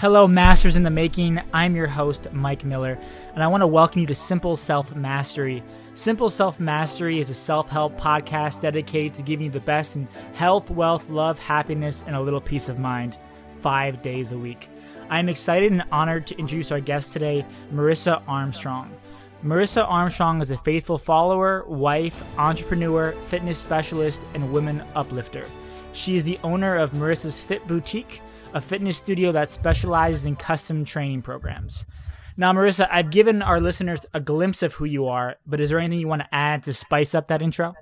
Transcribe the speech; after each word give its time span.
Hello, 0.00 0.26
Masters 0.26 0.76
in 0.76 0.82
the 0.82 0.88
Making. 0.88 1.42
I'm 1.52 1.76
your 1.76 1.86
host, 1.86 2.32
Mike 2.32 2.64
Miller, 2.64 2.98
and 3.34 3.42
I 3.42 3.48
want 3.48 3.60
to 3.60 3.66
welcome 3.66 4.00
you 4.00 4.06
to 4.06 4.14
Simple 4.14 4.56
Self 4.56 4.96
Mastery. 4.96 5.62
Simple 5.92 6.30
Self 6.30 6.58
Mastery 6.58 7.18
is 7.18 7.28
a 7.28 7.34
self 7.34 7.68
help 7.68 8.00
podcast 8.00 8.62
dedicated 8.62 9.12
to 9.12 9.22
giving 9.22 9.44
you 9.44 9.52
the 9.52 9.60
best 9.60 9.96
in 9.96 10.08
health, 10.32 10.70
wealth, 10.70 11.10
love, 11.10 11.38
happiness, 11.38 12.02
and 12.04 12.16
a 12.16 12.20
little 12.20 12.40
peace 12.40 12.70
of 12.70 12.78
mind 12.78 13.18
five 13.50 14.00
days 14.00 14.32
a 14.32 14.38
week. 14.38 14.68
I'm 15.10 15.28
excited 15.28 15.70
and 15.70 15.84
honored 15.92 16.26
to 16.28 16.38
introduce 16.38 16.72
our 16.72 16.80
guest 16.80 17.12
today, 17.12 17.44
Marissa 17.70 18.22
Armstrong. 18.26 18.96
Marissa 19.44 19.84
Armstrong 19.86 20.40
is 20.40 20.50
a 20.50 20.56
faithful 20.56 20.96
follower, 20.96 21.66
wife, 21.66 22.24
entrepreneur, 22.38 23.12
fitness 23.12 23.58
specialist, 23.58 24.24
and 24.32 24.50
women 24.50 24.82
uplifter. 24.94 25.44
She 25.92 26.16
is 26.16 26.24
the 26.24 26.38
owner 26.42 26.76
of 26.76 26.92
Marissa's 26.92 27.38
Fit 27.38 27.66
Boutique 27.66 28.22
a 28.52 28.60
fitness 28.60 28.96
studio 28.96 29.32
that 29.32 29.50
specializes 29.50 30.26
in 30.26 30.36
custom 30.36 30.84
training 30.84 31.22
programs. 31.22 31.86
Now, 32.36 32.52
Marissa, 32.52 32.88
I've 32.90 33.10
given 33.10 33.42
our 33.42 33.60
listeners 33.60 34.06
a 34.14 34.20
glimpse 34.20 34.62
of 34.62 34.74
who 34.74 34.84
you 34.84 35.06
are, 35.06 35.36
but 35.46 35.60
is 35.60 35.70
there 35.70 35.78
anything 35.78 36.00
you 36.00 36.08
want 36.08 36.22
to 36.22 36.34
add 36.34 36.62
to 36.64 36.72
spice 36.72 37.14
up 37.14 37.28
that 37.28 37.42
intro? 37.42 37.74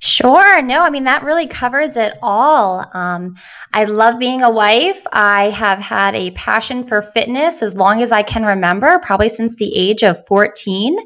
Sure. 0.00 0.62
No, 0.62 0.82
I 0.82 0.90
mean, 0.90 1.04
that 1.04 1.24
really 1.24 1.46
covers 1.46 1.96
it 1.96 2.18
all. 2.22 2.84
Um, 2.92 3.34
I 3.72 3.84
love 3.84 4.18
being 4.18 4.42
a 4.42 4.50
wife. 4.50 5.04
I 5.12 5.50
have 5.50 5.78
had 5.78 6.14
a 6.14 6.30
passion 6.32 6.84
for 6.84 7.02
fitness 7.02 7.62
as 7.62 7.74
long 7.74 8.00
as 8.02 8.12
I 8.12 8.22
can 8.22 8.44
remember, 8.44 8.98
probably 9.00 9.28
since 9.28 9.56
the 9.56 9.74
age 9.76 10.04
of 10.04 10.24
14. 10.26 10.98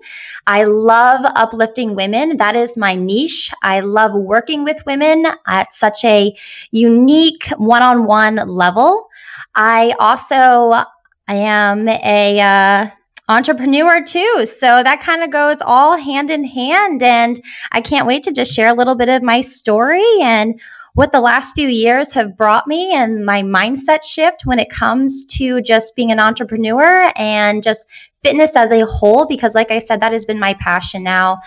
I 0.46 0.64
love 0.64 1.24
uplifting 1.36 1.94
women. 1.94 2.36
That 2.36 2.54
is 2.54 2.76
my 2.76 2.94
niche. 2.94 3.50
I 3.62 3.80
love 3.80 4.12
working 4.14 4.64
with 4.64 4.84
women 4.86 5.26
at 5.46 5.72
such 5.72 6.04
a 6.04 6.34
unique 6.70 7.46
one 7.56 7.82
on 7.82 8.04
one 8.04 8.36
level. 8.36 9.08
I 9.54 9.94
also 9.98 10.84
I 11.28 11.34
am 11.36 11.88
a 11.88 12.40
uh, 12.40 12.90
entrepreneur 13.28 14.04
too. 14.04 14.46
So 14.46 14.82
that 14.82 15.00
kind 15.00 15.22
of 15.22 15.30
goes 15.30 15.58
all 15.60 15.96
hand 15.96 16.30
in 16.30 16.44
hand. 16.44 17.02
And 17.02 17.40
I 17.70 17.80
can't 17.80 18.06
wait 18.06 18.24
to 18.24 18.32
just 18.32 18.52
share 18.52 18.68
a 18.68 18.74
little 18.74 18.94
bit 18.94 19.08
of 19.08 19.22
my 19.22 19.40
story 19.40 20.04
and 20.20 20.60
what 20.94 21.10
the 21.10 21.20
last 21.20 21.54
few 21.54 21.68
years 21.68 22.12
have 22.12 22.36
brought 22.36 22.66
me 22.66 22.92
and 22.92 23.24
my 23.24 23.42
mindset 23.42 24.02
shift 24.02 24.42
when 24.44 24.58
it 24.58 24.68
comes 24.68 25.24
to 25.24 25.62
just 25.62 25.96
being 25.96 26.12
an 26.12 26.20
entrepreneur 26.20 27.10
and 27.16 27.62
just 27.62 27.86
fitness 28.22 28.54
as 28.56 28.70
a 28.70 28.84
whole 28.84 29.26
because 29.26 29.54
like 29.54 29.70
i 29.70 29.78
said 29.78 30.00
that 30.00 30.12
has 30.12 30.26
been 30.26 30.38
my 30.38 30.54
passion 30.60 31.02
now 31.02 31.38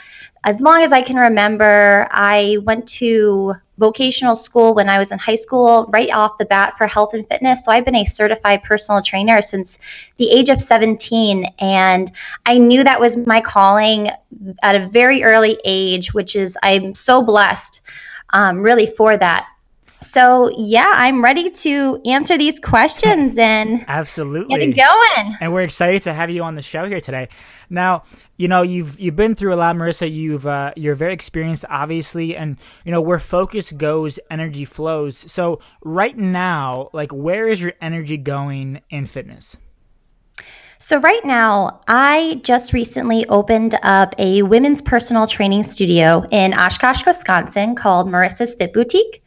as 0.43 0.59
long 0.61 0.81
as 0.81 0.91
i 0.91 1.01
can 1.01 1.15
remember 1.15 2.07
i 2.09 2.57
went 2.63 2.87
to 2.87 3.53
vocational 3.77 4.35
school 4.35 4.73
when 4.73 4.89
i 4.89 4.97
was 4.97 5.11
in 5.11 5.17
high 5.17 5.35
school 5.35 5.85
right 5.89 6.11
off 6.13 6.37
the 6.37 6.45
bat 6.45 6.77
for 6.77 6.87
health 6.87 7.13
and 7.13 7.27
fitness. 7.27 7.63
So 7.65 7.71
i've 7.71 7.85
been 7.85 7.95
a 7.95 8.05
certified 8.05 8.63
personal 8.63 9.01
trainer 9.01 9.41
since 9.41 9.79
the 10.17 10.29
age 10.29 10.49
of 10.49 10.61
17 10.61 11.45
and 11.59 12.11
i 12.45 12.57
knew 12.57 12.83
that 12.83 12.99
was 12.99 13.17
my 13.17 13.41
calling 13.41 14.09
at 14.63 14.75
a 14.75 14.87
very 14.87 15.23
early 15.23 15.57
age 15.65 16.13
which 16.13 16.35
is 16.35 16.57
i'm 16.63 16.93
so 16.93 17.21
blessed 17.21 17.81
um, 18.33 18.61
really 18.61 18.87
for 18.87 19.17
that 19.17 19.47
so 20.01 20.49
yeah, 20.57 20.91
I'm 20.95 21.23
ready 21.23 21.49
to 21.49 22.01
answer 22.05 22.37
these 22.37 22.59
questions 22.59 23.37
and 23.39 23.83
absolutely 23.87 24.57
get 24.57 24.69
it 24.69 24.75
going. 24.75 25.37
And 25.41 25.53
we're 25.53 25.61
excited 25.61 26.01
to 26.03 26.13
have 26.13 26.29
you 26.29 26.43
on 26.43 26.55
the 26.55 26.61
show 26.61 26.87
here 26.87 26.99
today. 26.99 27.29
Now, 27.69 28.03
you 28.37 28.47
know 28.47 28.61
you've 28.61 28.99
you've 28.99 29.15
been 29.15 29.35
through 29.35 29.53
a 29.53 29.55
lot, 29.55 29.75
Marissa. 29.75 30.11
You've 30.11 30.45
uh, 30.45 30.73
you're 30.75 30.95
very 30.95 31.13
experienced, 31.13 31.65
obviously, 31.69 32.35
and 32.35 32.57
you 32.83 32.91
know 32.91 33.01
where 33.01 33.19
focus 33.19 33.71
goes, 33.71 34.19
energy 34.29 34.65
flows. 34.65 35.17
So 35.31 35.59
right 35.83 36.17
now, 36.17 36.89
like 36.93 37.11
where 37.11 37.47
is 37.47 37.61
your 37.61 37.73
energy 37.81 38.17
going 38.17 38.81
in 38.89 39.05
fitness? 39.05 39.57
So, 40.77 40.99
right 40.99 41.23
now, 41.25 41.81
I 41.87 42.41
just 42.43 42.73
recently 42.73 43.25
opened 43.27 43.75
up 43.81 44.13
a 44.19 44.43
women's 44.43 44.81
personal 44.81 45.25
training 45.25 45.63
studio 45.63 46.23
in 46.31 46.53
Oshkosh, 46.53 47.05
Wisconsin 47.05 47.75
called 47.75 48.07
Marissa's 48.07 48.53
Fit 48.55 48.73
Boutique 48.73 49.23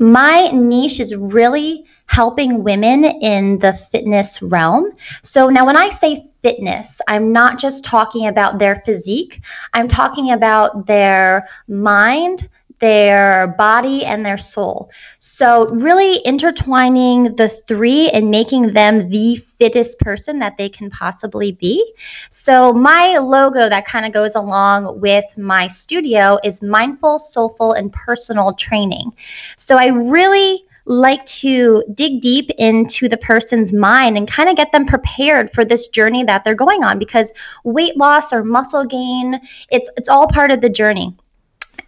my 0.00 0.48
niche 0.48 0.98
is 0.98 1.14
really 1.14 1.84
helping 2.06 2.64
women 2.64 3.04
in 3.04 3.58
the 3.58 3.72
fitness 3.72 4.42
realm. 4.42 4.90
So 5.22 5.48
now 5.48 5.64
when 5.66 5.76
I 5.76 5.90
say 5.90 6.26
fitness, 6.42 7.00
I'm 7.06 7.32
not 7.32 7.58
just 7.58 7.84
talking 7.84 8.26
about 8.26 8.58
their 8.58 8.76
physique, 8.86 9.42
I'm 9.74 9.86
talking 9.86 10.32
about 10.32 10.86
their 10.86 11.46
mind, 11.68 12.48
their 12.80 13.48
body 13.58 14.04
and 14.04 14.24
their 14.24 14.38
soul. 14.38 14.90
So, 15.18 15.68
really 15.68 16.16
intertwining 16.24 17.36
the 17.36 17.48
three 17.48 18.10
and 18.10 18.30
making 18.30 18.72
them 18.72 19.08
the 19.10 19.36
fittest 19.36 19.98
person 20.00 20.38
that 20.40 20.56
they 20.56 20.68
can 20.68 20.90
possibly 20.90 21.52
be. 21.52 21.92
So, 22.30 22.72
my 22.72 23.18
logo 23.18 23.68
that 23.68 23.86
kind 23.86 24.06
of 24.06 24.12
goes 24.12 24.34
along 24.34 25.00
with 25.00 25.24
my 25.38 25.68
studio 25.68 26.38
is 26.42 26.62
mindful, 26.62 27.18
soulful, 27.18 27.74
and 27.74 27.92
personal 27.92 28.54
training. 28.54 29.14
So, 29.56 29.76
I 29.76 29.88
really 29.88 30.64
like 30.86 31.24
to 31.26 31.84
dig 31.94 32.20
deep 32.20 32.50
into 32.58 33.08
the 33.08 33.16
person's 33.18 33.72
mind 33.72 34.16
and 34.16 34.26
kind 34.26 34.48
of 34.48 34.56
get 34.56 34.72
them 34.72 34.86
prepared 34.86 35.50
for 35.50 35.64
this 35.64 35.86
journey 35.88 36.24
that 36.24 36.42
they're 36.42 36.54
going 36.54 36.82
on 36.82 36.98
because 36.98 37.32
weight 37.64 37.96
loss 37.96 38.32
or 38.32 38.42
muscle 38.42 38.84
gain 38.84 39.38
it's 39.70 39.88
it's 39.96 40.08
all 40.08 40.26
part 40.26 40.50
of 40.50 40.60
the 40.62 40.70
journey 40.70 41.14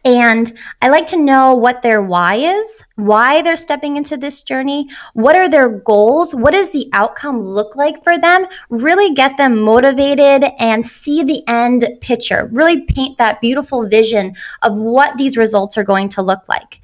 and 0.05 0.53
I 0.81 0.89
like 0.89 1.07
to 1.09 1.17
know 1.17 1.55
what 1.55 1.83
their 1.83 2.03
why 2.03 2.37
is, 2.37 2.85
why 3.05 3.43
they're 3.43 3.57
stepping 3.57 3.97
into 3.97 4.17
this 4.17 4.43
journey, 4.43 4.89
what 5.15 5.37
are 5.37 5.49
their 5.49 5.69
goals, 5.69 6.35
what 6.35 6.53
does 6.53 6.71
the 6.71 6.89
outcome 6.93 7.41
look 7.41 7.77
like 7.77 8.03
for 8.03 8.19
them, 8.19 8.47
really 8.71 9.15
get 9.15 9.37
them 9.37 9.61
motivated 9.61 10.45
and 10.59 10.87
see 10.87 11.23
the 11.23 11.43
end 11.49 11.87
picture, 12.01 12.49
really 12.53 12.83
paint 12.83 13.19
that 13.19 13.41
beautiful 13.41 13.89
vision 13.89 14.35
of 14.63 14.77
what 14.77 15.17
these 15.17 15.37
results 15.37 15.77
are 15.77 15.85
going 15.85 16.09
to 16.09 16.23
look 16.23 16.49
like. 16.49 16.81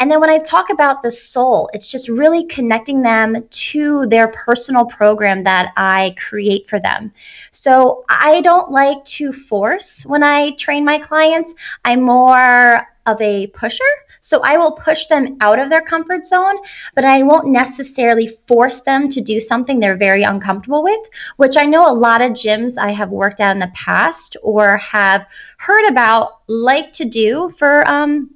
And 0.00 0.10
then 0.10 0.20
when 0.20 0.30
I 0.30 0.38
talk 0.38 0.70
about 0.70 1.02
the 1.02 1.12
soul, 1.12 1.70
it's 1.72 1.90
just 1.90 2.08
really 2.08 2.44
connecting 2.46 3.02
them 3.02 3.46
to 3.48 4.06
their 4.06 4.28
personal 4.28 4.84
program 4.84 5.44
that 5.44 5.72
I 5.76 6.14
create 6.18 6.68
for 6.68 6.80
them. 6.80 7.12
So 7.52 8.04
I 8.08 8.40
don't 8.40 8.70
like 8.70 9.04
to 9.04 9.32
force 9.32 10.04
when 10.04 10.24
I 10.24 10.52
train 10.52 10.84
my 10.84 10.98
clients. 10.98 11.54
I'm 11.84 12.02
more 12.02 12.88
of 13.06 13.20
a 13.20 13.48
pusher. 13.48 13.84
So 14.20 14.40
I 14.44 14.56
will 14.56 14.72
push 14.72 15.06
them 15.06 15.36
out 15.40 15.58
of 15.58 15.70
their 15.70 15.80
comfort 15.80 16.26
zone, 16.26 16.56
but 16.94 17.04
I 17.04 17.22
won't 17.22 17.48
necessarily 17.48 18.26
force 18.26 18.80
them 18.82 19.08
to 19.10 19.20
do 19.20 19.40
something 19.40 19.80
they're 19.80 19.96
very 19.96 20.22
uncomfortable 20.22 20.82
with, 20.82 21.00
which 21.36 21.56
I 21.56 21.66
know 21.66 21.90
a 21.90 21.92
lot 21.92 22.22
of 22.22 22.32
gyms 22.32 22.78
I 22.78 22.90
have 22.90 23.10
worked 23.10 23.40
at 23.40 23.52
in 23.52 23.58
the 23.58 23.72
past 23.74 24.36
or 24.42 24.76
have 24.78 25.26
heard 25.58 25.88
about 25.88 26.40
like 26.48 26.92
to 26.94 27.04
do 27.04 27.50
for 27.50 27.88
um, 27.88 28.30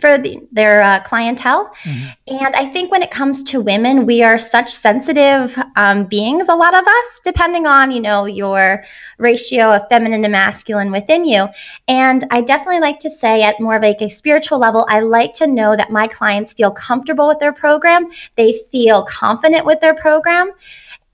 for 0.00 0.18
the, 0.18 0.46
their 0.52 0.82
uh, 0.82 1.00
clientele. 1.00 1.66
Mm-hmm. 1.82 2.44
And 2.44 2.54
I 2.56 2.66
think 2.66 2.90
when 2.90 3.02
it 3.02 3.10
comes 3.10 3.42
to 3.44 3.60
women, 3.60 4.06
we 4.06 4.22
are 4.22 4.38
such 4.38 4.70
sensitive 4.70 5.58
um, 5.76 6.04
beings, 6.04 6.48
a 6.48 6.54
lot 6.54 6.74
of 6.74 6.86
us, 6.86 7.20
depending 7.24 7.66
on, 7.66 7.90
you 7.90 8.00
know, 8.00 8.26
your 8.26 8.84
ratio 9.18 9.74
of 9.74 9.88
feminine 9.88 10.22
to 10.22 10.28
masculine 10.28 10.90
within 10.90 11.24
you. 11.26 11.48
And 11.88 12.24
I 12.30 12.40
definitely 12.40 12.80
like 12.80 12.98
to 13.00 13.10
say 13.10 13.42
at 13.42 13.60
more 13.60 13.76
of 13.76 13.82
like 13.82 14.00
a 14.02 14.08
spiritual 14.08 14.58
level, 14.58 14.86
I 14.88 15.00
like 15.00 15.32
to 15.34 15.46
know 15.46 15.76
that 15.76 15.90
my 15.90 16.06
clients 16.06 16.52
feel 16.52 16.70
comfortable 16.70 17.28
with 17.28 17.38
their 17.38 17.52
program. 17.52 18.08
They 18.36 18.58
feel 18.70 19.02
confident 19.04 19.64
with 19.64 19.80
their 19.80 19.94
program. 19.94 20.52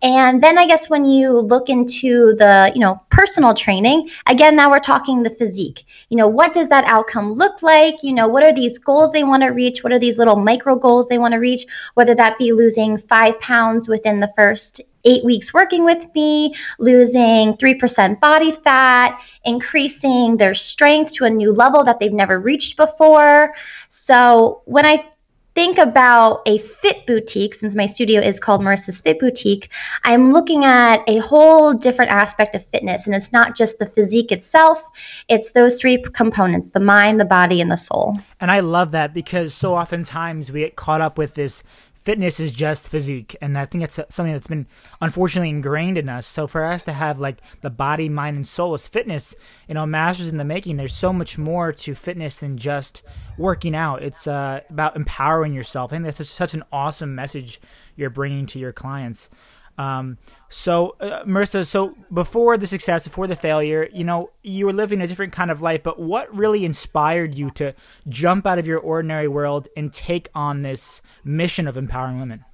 And 0.05 0.43
then 0.43 0.59
I 0.59 0.67
guess 0.67 0.91
when 0.91 1.07
you 1.07 1.33
look 1.33 1.71
into 1.71 2.35
the, 2.37 2.71
you 2.75 2.81
know, 2.83 3.01
personal 3.09 3.55
training, 3.55 4.11
again, 4.27 4.55
now 4.55 4.71
we're 4.71 4.79
talking 4.79 5.23
the 5.23 5.31
physique. 5.31 5.85
You 6.11 6.19
know, 6.19 6.29
what 6.29 6.53
does 6.53 6.69
that 6.69 6.85
outcome 6.85 7.33
look 7.33 7.63
like? 7.63 8.03
You 8.03 8.13
know, 8.13 8.29
what 8.29 8.43
are 8.43 8.53
these 8.53 8.77
goals 8.77 9.13
they 9.13 9.25
want 9.25 9.45
to 9.45 9.49
reach? 9.49 9.83
What 9.83 9.95
are 9.95 9.99
these 9.99 10.19
little 10.19 10.37
micro 10.37 10.77
goals 10.77 11.09
they 11.09 11.17
want 11.17 11.33
to 11.33 11.41
reach? 11.41 11.65
Whether 11.95 12.15
that 12.17 12.37
be 12.37 12.53
losing 12.53 12.99
five 12.99 13.41
pounds 13.41 13.89
within 13.89 14.21
the 14.21 14.31
first 14.37 14.83
eight 15.07 15.25
weeks 15.25 15.55
working 15.55 15.85
with 15.87 16.07
me, 16.15 16.55
losing 16.79 17.55
3% 17.55 18.21
body 18.21 18.53
fat, 18.53 19.23
increasing 19.47 20.37
their 20.37 20.55
strength 20.55 21.13
to 21.13 21.25
a 21.25 21.31
new 21.31 21.51
level 21.51 21.83
that 21.83 21.99
they've 21.99 22.13
never 22.13 22.39
reached 22.39 22.77
before. 22.77 23.55
So 23.89 24.61
when 24.67 24.85
I 24.85 25.07
think 25.55 25.79
about 25.79 26.43
a 26.47 26.59
fit 26.59 27.07
boutique, 27.07 27.55
since 27.55 27.75
my 27.75 27.87
studio 27.87 28.21
is 28.21 28.41
called 28.41 28.61
Marissa's 28.61 29.01
Fit 29.01 29.19
Boutique, 29.21 29.71
I'm 30.03 30.33
looking 30.33 30.65
at 30.65 31.03
a 31.09 31.19
whole 31.19 31.73
different 31.73 32.11
aspect 32.11 32.55
of 32.55 32.65
fitness. 32.65 33.07
And 33.07 33.15
it's 33.15 33.33
not 33.33 33.57
just 33.57 33.79
the 33.79 33.87
physique 33.87 34.33
itself, 34.33 34.83
it's 35.29 35.53
those 35.53 35.81
three 35.81 36.03
components 36.03 36.71
the 36.75 36.81
mind, 36.81 37.21
the 37.21 37.25
body, 37.25 37.61
and 37.61 37.71
the 37.71 37.77
soul. 37.77 38.17
And 38.41 38.51
I 38.51 38.61
love 38.61 38.91
that 38.93 39.15
because 39.15 39.55
so 39.55 39.75
oftentimes 39.75 40.51
we 40.51 40.61
get 40.61 40.77
caught 40.77 41.01
up 41.01 41.17
with 41.17 41.35
this 41.35 41.63
fitness 42.05 42.39
is 42.39 42.53
just 42.53 42.89
physique 42.89 43.35
and 43.41 43.57
i 43.57 43.65
think 43.65 43.83
that's 43.83 43.99
something 44.15 44.33
that's 44.33 44.47
been 44.47 44.67
unfortunately 45.01 45.49
ingrained 45.49 45.99
in 45.99 46.09
us. 46.09 46.27
So 46.27 46.47
for 46.47 46.65
us 46.65 46.85
to 46.85 46.93
have 46.93 47.19
like 47.19 47.39
the 47.61 47.71
body 47.71 48.09
mind 48.09 48.37
and 48.37 48.47
soul 48.47 48.75
as 48.75 48.89
fitness 48.89 49.35
you 49.69 49.75
know 49.75 49.87
masters 49.87 50.29
in 50.29 50.39
the 50.39 50.45
making 50.45 50.77
there's 50.77 50.95
so 50.95 51.13
much 51.13 51.39
more 51.39 51.73
to 51.73 51.95
fitness 51.95 52.39
than 52.39 52.57
just 52.57 53.03
working 53.37 53.75
out. 53.75 54.03
It's 54.03 54.27
uh, 54.27 54.61
about 54.71 54.97
empowering 54.97 55.53
yourself. 55.53 55.91
Think 55.91 56.05
that's 56.05 56.29
such 56.29 56.55
an 56.55 56.63
awesome 56.73 57.15
message 57.15 57.61
you're 57.97 58.11
bringing 58.11 58.47
to 58.47 58.59
your 58.59 58.73
clients 58.73 59.29
um, 59.77 60.19
so, 60.49 60.97
uh, 61.01 61.25
Marissa, 61.25 61.67
so 61.67 61.97
before 62.13 62.57
the 62.57 62.67
success, 62.67 63.05
before 63.05 63.27
the 63.27 63.37
failure, 63.37 63.89
you 63.93 64.05
know, 64.05 64.31
you 64.43 64.67
were 64.67 64.73
living 64.73 65.01
a 65.01 65.07
different 65.07 65.33
kind 65.33 65.51
of 65.51 65.61
life, 65.61 65.83
but 65.83 65.99
what 65.99 66.35
really 66.35 66.65
inspired 66.65 67.35
you 67.35 67.51
to 67.53 67.75
jump 68.09 68.47
out 68.47 68.59
of 68.59 68.67
your 68.67 68.79
ordinary 68.79 69.29
world 69.29 69.69
and 69.77 69.93
take 69.93 70.29
on 70.35 70.63
this 70.63 71.03
mission 71.25 71.67
of 71.67 71.77
empowering 71.77 72.21
women? 72.21 72.45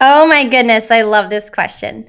Oh 0.00 0.26
my 0.26 0.44
goodness, 0.44 0.90
I 0.90 1.02
love 1.02 1.30
this 1.30 1.48
question. 1.48 2.08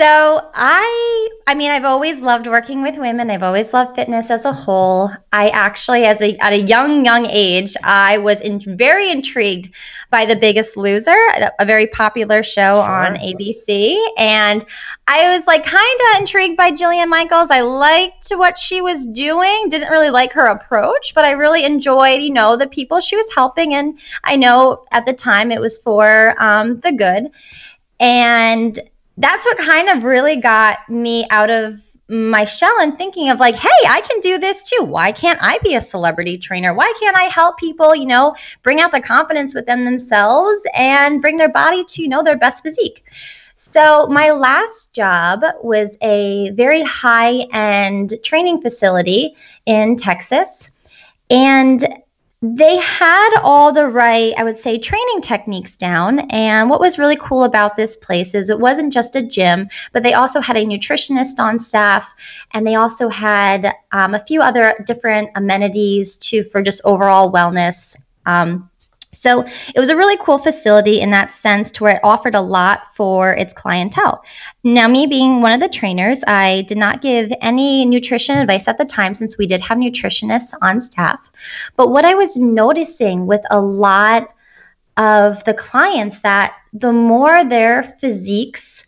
So 0.00 0.50
I 0.54 1.28
I 1.46 1.54
mean 1.54 1.70
I've 1.70 1.84
always 1.84 2.20
loved 2.20 2.46
working 2.46 2.80
with 2.80 2.96
women. 2.96 3.30
I've 3.30 3.42
always 3.42 3.70
loved 3.74 3.96
fitness 3.96 4.30
as 4.30 4.46
a 4.46 4.52
whole. 4.52 5.10
I 5.30 5.50
actually 5.50 6.06
as 6.06 6.22
a 6.22 6.38
at 6.38 6.54
a 6.54 6.58
young 6.58 7.04
young 7.04 7.26
age, 7.26 7.76
I 7.84 8.16
was 8.16 8.40
in, 8.40 8.60
very 8.60 9.10
intrigued 9.10 9.74
by 10.08 10.24
The 10.24 10.36
Biggest 10.36 10.78
Loser, 10.78 11.18
a 11.58 11.66
very 11.66 11.86
popular 11.86 12.42
show 12.42 12.82
sure. 12.82 12.90
on 12.90 13.16
ABC, 13.16 14.02
and 14.16 14.64
I 15.06 15.36
was 15.36 15.46
like 15.46 15.66
kind 15.66 16.00
of 16.08 16.20
intrigued 16.20 16.56
by 16.56 16.72
Jillian 16.72 17.10
Michaels. 17.10 17.50
I 17.50 17.60
liked 17.60 18.30
what 18.30 18.58
she 18.58 18.80
was 18.80 19.04
doing. 19.04 19.68
Didn't 19.68 19.90
really 19.90 20.08
like 20.08 20.32
her 20.32 20.46
approach, 20.46 21.12
but 21.14 21.26
I 21.26 21.32
really 21.32 21.66
enjoyed, 21.66 22.22
you 22.22 22.32
know, 22.32 22.56
the 22.56 22.68
people 22.68 23.00
she 23.00 23.16
was 23.16 23.30
helping 23.34 23.74
and 23.74 23.98
I 24.24 24.36
know 24.36 24.86
at 24.92 25.04
the 25.04 25.12
time 25.12 25.52
it 25.52 25.60
was 25.60 25.76
for 25.76 26.34
um, 26.38 26.80
the 26.80 26.92
good. 26.92 27.32
And 28.00 28.80
that's 29.20 29.44
what 29.44 29.58
kind 29.58 29.88
of 29.88 30.04
really 30.04 30.36
got 30.36 30.88
me 30.88 31.26
out 31.30 31.50
of 31.50 31.80
my 32.08 32.44
shell 32.44 32.74
and 32.80 32.98
thinking 32.98 33.30
of 33.30 33.38
like, 33.38 33.54
hey, 33.54 33.68
I 33.88 34.00
can 34.00 34.20
do 34.20 34.38
this 34.38 34.68
too. 34.68 34.82
Why 34.82 35.12
can't 35.12 35.38
I 35.40 35.58
be 35.62 35.76
a 35.76 35.80
celebrity 35.80 36.38
trainer? 36.38 36.74
Why 36.74 36.92
can't 36.98 37.16
I 37.16 37.24
help 37.24 37.58
people, 37.58 37.94
you 37.94 38.06
know, 38.06 38.34
bring 38.62 38.80
out 38.80 38.90
the 38.90 39.00
confidence 39.00 39.54
within 39.54 39.84
themselves 39.84 40.60
and 40.74 41.22
bring 41.22 41.36
their 41.36 41.50
body 41.50 41.84
to, 41.84 42.02
you 42.02 42.08
know, 42.08 42.22
their 42.22 42.38
best 42.38 42.64
physique? 42.64 43.04
So, 43.54 44.06
my 44.06 44.30
last 44.30 44.94
job 44.94 45.44
was 45.62 45.98
a 46.00 46.50
very 46.52 46.82
high 46.82 47.44
end 47.52 48.14
training 48.24 48.62
facility 48.62 49.36
in 49.66 49.96
Texas. 49.96 50.70
And 51.28 51.86
they 52.42 52.76
had 52.76 53.38
all 53.42 53.70
the 53.70 53.86
right, 53.86 54.32
I 54.38 54.44
would 54.44 54.58
say, 54.58 54.78
training 54.78 55.20
techniques 55.20 55.76
down. 55.76 56.20
And 56.30 56.70
what 56.70 56.80
was 56.80 56.98
really 56.98 57.16
cool 57.16 57.44
about 57.44 57.76
this 57.76 57.98
place 57.98 58.34
is 58.34 58.48
it 58.48 58.58
wasn't 58.58 58.94
just 58.94 59.14
a 59.14 59.22
gym, 59.22 59.68
but 59.92 60.02
they 60.02 60.14
also 60.14 60.40
had 60.40 60.56
a 60.56 60.64
nutritionist 60.64 61.38
on 61.38 61.58
staff, 61.58 62.14
and 62.52 62.66
they 62.66 62.76
also 62.76 63.10
had 63.10 63.74
um, 63.92 64.14
a 64.14 64.24
few 64.24 64.40
other 64.40 64.74
different 64.86 65.30
amenities 65.36 66.16
to 66.18 66.44
for 66.44 66.62
just 66.62 66.80
overall 66.84 67.30
wellness. 67.30 67.94
Um, 68.24 68.69
so 69.12 69.44
it 69.74 69.78
was 69.78 69.90
a 69.90 69.96
really 69.96 70.16
cool 70.18 70.38
facility 70.38 71.00
in 71.00 71.10
that 71.10 71.32
sense 71.32 71.70
to 71.72 71.84
where 71.84 71.96
it 71.96 72.04
offered 72.04 72.34
a 72.34 72.40
lot 72.40 72.94
for 72.94 73.34
its 73.34 73.52
clientele. 73.52 74.24
Now, 74.62 74.86
me 74.86 75.06
being 75.06 75.42
one 75.42 75.52
of 75.52 75.60
the 75.60 75.68
trainers, 75.68 76.22
I 76.26 76.62
did 76.68 76.78
not 76.78 77.02
give 77.02 77.32
any 77.40 77.84
nutrition 77.84 78.38
advice 78.38 78.68
at 78.68 78.78
the 78.78 78.84
time 78.84 79.14
since 79.14 79.36
we 79.36 79.46
did 79.46 79.60
have 79.62 79.78
nutritionists 79.78 80.54
on 80.62 80.80
staff. 80.80 81.30
But 81.76 81.90
what 81.90 82.04
I 82.04 82.14
was 82.14 82.38
noticing 82.38 83.26
with 83.26 83.42
a 83.50 83.60
lot 83.60 84.28
of 84.96 85.42
the 85.44 85.54
clients 85.54 86.20
that 86.20 86.56
the 86.72 86.92
more 86.92 87.44
their 87.44 87.82
physiques 87.82 88.84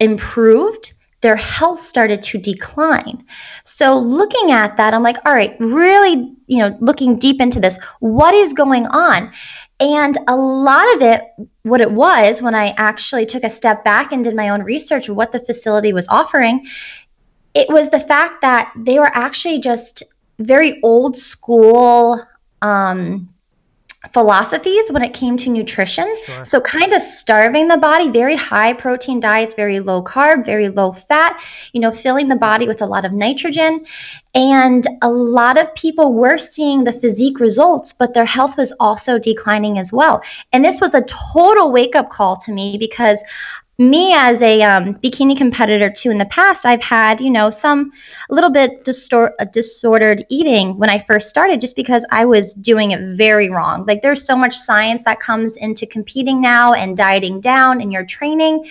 improved, 0.00 0.94
their 1.20 1.36
health 1.36 1.80
started 1.80 2.22
to 2.22 2.38
decline. 2.38 3.24
So 3.64 3.98
looking 3.98 4.50
at 4.50 4.76
that, 4.76 4.94
I'm 4.94 5.02
like, 5.02 5.18
all 5.26 5.34
right, 5.34 5.56
really, 5.60 6.34
you 6.48 6.58
know, 6.58 6.76
looking 6.80 7.18
deep 7.18 7.40
into 7.40 7.60
this, 7.60 7.78
what 8.00 8.34
is 8.34 8.52
going 8.52 8.86
on? 8.86 9.30
And 9.80 10.18
a 10.26 10.36
lot 10.36 10.96
of 10.96 11.02
it, 11.02 11.22
what 11.62 11.80
it 11.80 11.92
was 11.92 12.42
when 12.42 12.54
I 12.54 12.74
actually 12.76 13.26
took 13.26 13.44
a 13.44 13.50
step 13.50 13.84
back 13.84 14.10
and 14.10 14.24
did 14.24 14.34
my 14.34 14.48
own 14.48 14.62
research 14.62 15.08
what 15.08 15.30
the 15.30 15.38
facility 15.38 15.92
was 15.92 16.08
offering, 16.08 16.66
it 17.54 17.68
was 17.68 17.90
the 17.90 18.00
fact 18.00 18.40
that 18.42 18.72
they 18.76 18.98
were 18.98 19.10
actually 19.12 19.60
just 19.60 20.02
very 20.38 20.80
old 20.82 21.16
school 21.16 22.20
um, 22.62 23.32
philosophies 24.12 24.90
when 24.92 25.02
it 25.02 25.12
came 25.12 25.36
to 25.36 25.50
nutrition. 25.50 26.14
Sure. 26.24 26.44
So, 26.44 26.60
kind 26.60 26.92
of 26.92 27.02
starving 27.02 27.68
the 27.68 27.76
body, 27.76 28.10
very 28.10 28.36
high 28.36 28.72
protein 28.72 29.20
diets, 29.20 29.54
very 29.54 29.80
low 29.80 30.02
carb, 30.02 30.44
very 30.44 30.68
low 30.68 30.92
fat, 30.92 31.42
you 31.72 31.80
know, 31.80 31.90
filling 31.90 32.28
the 32.28 32.36
body 32.36 32.66
with 32.66 32.80
a 32.80 32.86
lot 32.86 33.04
of 33.04 33.12
nitrogen. 33.12 33.84
And 34.34 34.86
a 35.02 35.10
lot 35.10 35.58
of 35.58 35.74
people 35.74 36.14
were 36.14 36.38
seeing 36.38 36.84
the 36.84 36.92
physique 36.92 37.40
results, 37.40 37.92
but 37.92 38.14
their 38.14 38.24
health 38.24 38.56
was 38.56 38.72
also 38.78 39.18
declining 39.18 39.78
as 39.78 39.92
well. 39.92 40.22
And 40.52 40.64
this 40.64 40.80
was 40.80 40.94
a 40.94 41.02
total 41.02 41.72
wake 41.72 41.96
up 41.96 42.08
call 42.08 42.36
to 42.36 42.52
me 42.52 42.78
because 42.78 43.22
me 43.78 44.12
as 44.12 44.42
a 44.42 44.60
um, 44.62 44.94
bikini 44.94 45.38
competitor 45.38 45.88
too 45.88 46.10
in 46.10 46.18
the 46.18 46.24
past 46.26 46.66
i've 46.66 46.82
had 46.82 47.20
you 47.20 47.30
know 47.30 47.48
some 47.48 47.92
a 48.28 48.34
little 48.34 48.50
bit 48.50 48.84
distor- 48.84 49.30
uh, 49.38 49.44
disordered 49.44 50.24
eating 50.28 50.76
when 50.78 50.90
i 50.90 50.98
first 50.98 51.30
started 51.30 51.60
just 51.60 51.76
because 51.76 52.04
i 52.10 52.24
was 52.24 52.54
doing 52.54 52.90
it 52.90 53.00
very 53.16 53.48
wrong. 53.48 53.86
Like 53.86 54.02
there's 54.02 54.24
so 54.24 54.36
much 54.36 54.56
science 54.56 55.04
that 55.04 55.20
comes 55.20 55.56
into 55.56 55.86
competing 55.86 56.40
now 56.40 56.72
and 56.72 56.96
dieting 56.96 57.40
down 57.40 57.80
in 57.80 57.90
your 57.90 58.04
training 58.04 58.66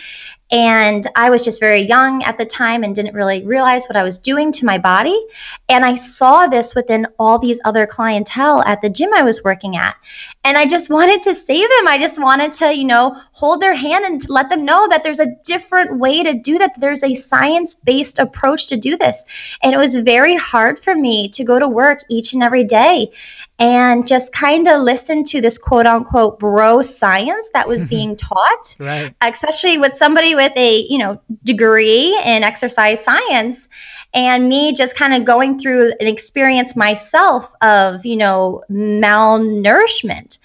and 0.51 1.05
I 1.15 1.29
was 1.29 1.43
just 1.43 1.59
very 1.59 1.81
young 1.81 2.23
at 2.23 2.37
the 2.37 2.45
time 2.45 2.83
and 2.83 2.95
didn't 2.95 3.15
really 3.15 3.43
realize 3.43 3.85
what 3.87 3.97
I 3.97 4.03
was 4.03 4.19
doing 4.19 4.51
to 4.53 4.65
my 4.65 4.77
body. 4.77 5.19
And 5.67 5.83
I 5.83 5.95
saw 5.95 6.47
this 6.47 6.73
within 6.73 7.05
all 7.19 7.37
these 7.37 7.59
other 7.65 7.85
clientele 7.85 8.61
at 8.63 8.81
the 8.81 8.89
gym 8.89 9.13
I 9.13 9.23
was 9.23 9.43
working 9.43 9.75
at. 9.75 9.97
And 10.45 10.57
I 10.57 10.65
just 10.65 10.89
wanted 10.89 11.21
to 11.23 11.35
save 11.35 11.67
them. 11.67 11.87
I 11.87 11.97
just 11.97 12.21
wanted 12.21 12.53
to, 12.53 12.73
you 12.73 12.85
know, 12.85 13.19
hold 13.33 13.61
their 13.61 13.75
hand 13.75 14.05
and 14.05 14.27
let 14.29 14.49
them 14.49 14.63
know 14.63 14.87
that 14.87 15.03
there's 15.03 15.19
a 15.19 15.35
different 15.43 15.99
way 15.99 16.23
to 16.23 16.33
do 16.33 16.57
that. 16.59 16.79
There's 16.79 17.03
a 17.03 17.15
science 17.15 17.75
based 17.75 18.17
approach 18.17 18.67
to 18.67 18.77
do 18.77 18.95
this. 18.95 19.23
And 19.63 19.73
it 19.73 19.77
was 19.77 19.95
very 19.95 20.37
hard 20.37 20.79
for 20.79 20.95
me 20.95 21.27
to 21.29 21.43
go 21.43 21.59
to 21.59 21.67
work 21.67 21.99
each 22.09 22.33
and 22.33 22.41
every 22.41 22.63
day 22.63 23.11
and 23.59 24.07
just 24.07 24.31
kind 24.33 24.67
of 24.67 24.81
listen 24.81 25.23
to 25.23 25.41
this 25.41 25.57
quote 25.57 25.85
unquote 25.85 26.39
bro 26.39 26.81
science 26.81 27.49
that 27.53 27.67
was 27.67 27.83
being 27.89 28.15
taught, 28.15 28.75
right. 28.79 29.13
especially 29.21 29.77
with 29.77 29.95
somebody 29.95 30.35
with 30.35 30.55
a 30.55 30.81
you 30.89 30.97
know 30.97 31.19
degree 31.43 32.17
in 32.25 32.43
exercise 32.43 33.03
science 33.03 33.67
and 34.13 34.47
me 34.47 34.73
just 34.73 34.95
kind 34.95 35.13
of 35.13 35.25
going 35.25 35.59
through 35.59 35.91
an 35.99 36.07
experience 36.07 36.75
myself 36.75 37.53
of 37.61 38.05
you 38.05 38.17
know 38.17 38.63
malnourishment. 38.69 40.37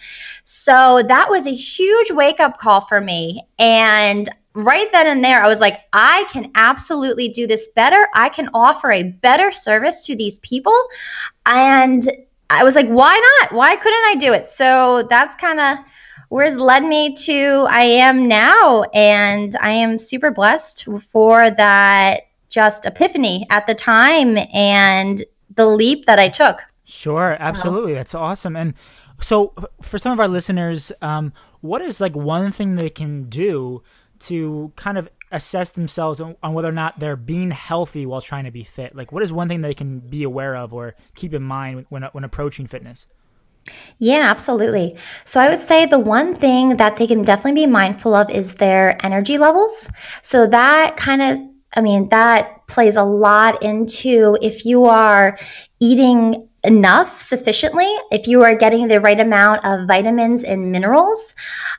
So 0.45 1.03
that 1.09 1.29
was 1.31 1.47
a 1.47 1.55
huge 1.55 2.11
wake 2.11 2.41
up 2.41 2.59
call 2.59 2.81
for 2.81 3.01
me. 3.01 3.43
And 3.59 4.29
right 4.55 4.93
then 4.93 5.07
and 5.07 5.25
there 5.25 5.43
i 5.43 5.49
was 5.49 5.61
like 5.61 5.79
i 5.95 6.27
can 6.31 6.51
absolutely 6.55 7.29
do 7.29 7.47
this 7.47 7.69
better. 7.69 8.07
I 8.15 8.29
can 8.29 8.51
offer 8.53 8.91
a 8.91 9.03
better 9.03 9.51
service 9.51 10.05
to 10.05 10.15
these 10.15 10.39
people. 10.41 10.79
And 11.47 12.07
i 12.53 12.65
was 12.65 12.75
like 12.75 12.89
why 12.89 13.39
not 13.41 13.53
why 13.53 13.77
couldn't 13.77 14.05
i 14.07 14.15
do 14.15 14.33
it 14.33 14.49
so 14.51 15.03
that's 15.11 15.37
kind 15.37 15.61
of 15.61 15.79
where 16.33 16.47
it's 16.47 16.57
led 16.57 16.83
me 16.83 17.13
to 17.13 17.67
I 17.69 17.83
am 17.83 18.27
now. 18.27 18.85
And 18.95 19.55
I 19.61 19.73
am 19.73 19.99
super 19.99 20.31
blessed 20.31 20.89
for 21.11 21.51
that 21.51 22.23
just 22.49 22.87
epiphany 22.87 23.47
at 23.51 23.67
the 23.67 23.75
time 23.75 24.39
and 24.55 25.27
the 25.55 25.67
leap 25.67 26.07
that 26.07 26.19
I 26.19 26.31
took. 26.31 26.61
Sure, 26.85 27.37
so. 27.37 27.45
absolutely. 27.45 27.93
That's 27.93 28.15
awesome. 28.15 28.57
And 28.57 28.73
so, 29.21 29.53
for 29.83 29.99
some 29.99 30.13
of 30.13 30.21
our 30.21 30.29
listeners, 30.29 30.91
um, 31.03 31.35
what 31.61 31.83
is 31.83 32.01
like 32.01 32.17
one 32.17 32.51
thing 32.51 32.77
they 32.77 32.89
can 32.89 33.29
do 33.29 33.83
to 34.21 34.73
kind 34.77 34.97
of 34.97 35.11
assess 35.33 35.71
themselves 35.71 36.21
on 36.21 36.37
whether 36.55 36.69
or 36.69 36.73
not 36.73 37.01
they're 37.01 37.17
being 37.17 37.51
healthy 37.51 38.07
while 38.07 38.21
trying 38.21 38.45
to 38.45 38.51
be 38.51 38.63
fit? 38.63 38.95
Like, 38.95 39.11
what 39.11 39.23
is 39.23 39.33
one 39.33 39.49
thing 39.49 39.63
they 39.63 39.75
can 39.75 39.99
be 40.01 40.23
aware 40.23 40.57
of 40.57 40.73
or 40.73 40.95
keep 41.15 41.35
in 41.35 41.43
mind 41.43 41.87
when 41.89 42.03
when 42.05 42.25
approaching 42.25 42.67
fitness? 42.67 43.07
Yeah, 43.99 44.31
absolutely. 44.31 44.97
So 45.25 45.41
I 45.41 45.49
would 45.49 45.61
say 45.61 45.87
the 45.87 45.99
one 45.99 46.35
thing 46.35 46.77
that 46.79 46.97
they 46.97 47.07
can 47.07 47.23
definitely 47.23 47.63
be 47.63 47.71
mindful 47.71 48.15
of 48.15 48.31
is 48.31 48.55
their 48.55 48.99
energy 49.05 49.39
levels. 49.39 49.89
So 50.23 50.47
that 50.49 50.97
kind 50.97 51.23
of, 51.23 51.39
I 51.75 51.81
mean, 51.81 52.09
that 52.09 52.67
plays 52.67 52.97
a 52.97 53.05
lot 53.05 53.63
into 53.63 54.37
if 54.43 54.65
you 54.65 54.87
are 54.87 55.39
eating 55.79 56.49
enough 56.65 57.21
sufficiently 57.21 57.93
if 58.11 58.29
you 58.29 58.43
are 58.43 58.55
getting 58.55 58.87
the 58.89 59.01
right 59.01 59.19
amount 59.19 59.65
of 59.65 59.87
vitamins 59.87 60.45
and 60.45 60.71
minerals. 60.71 61.35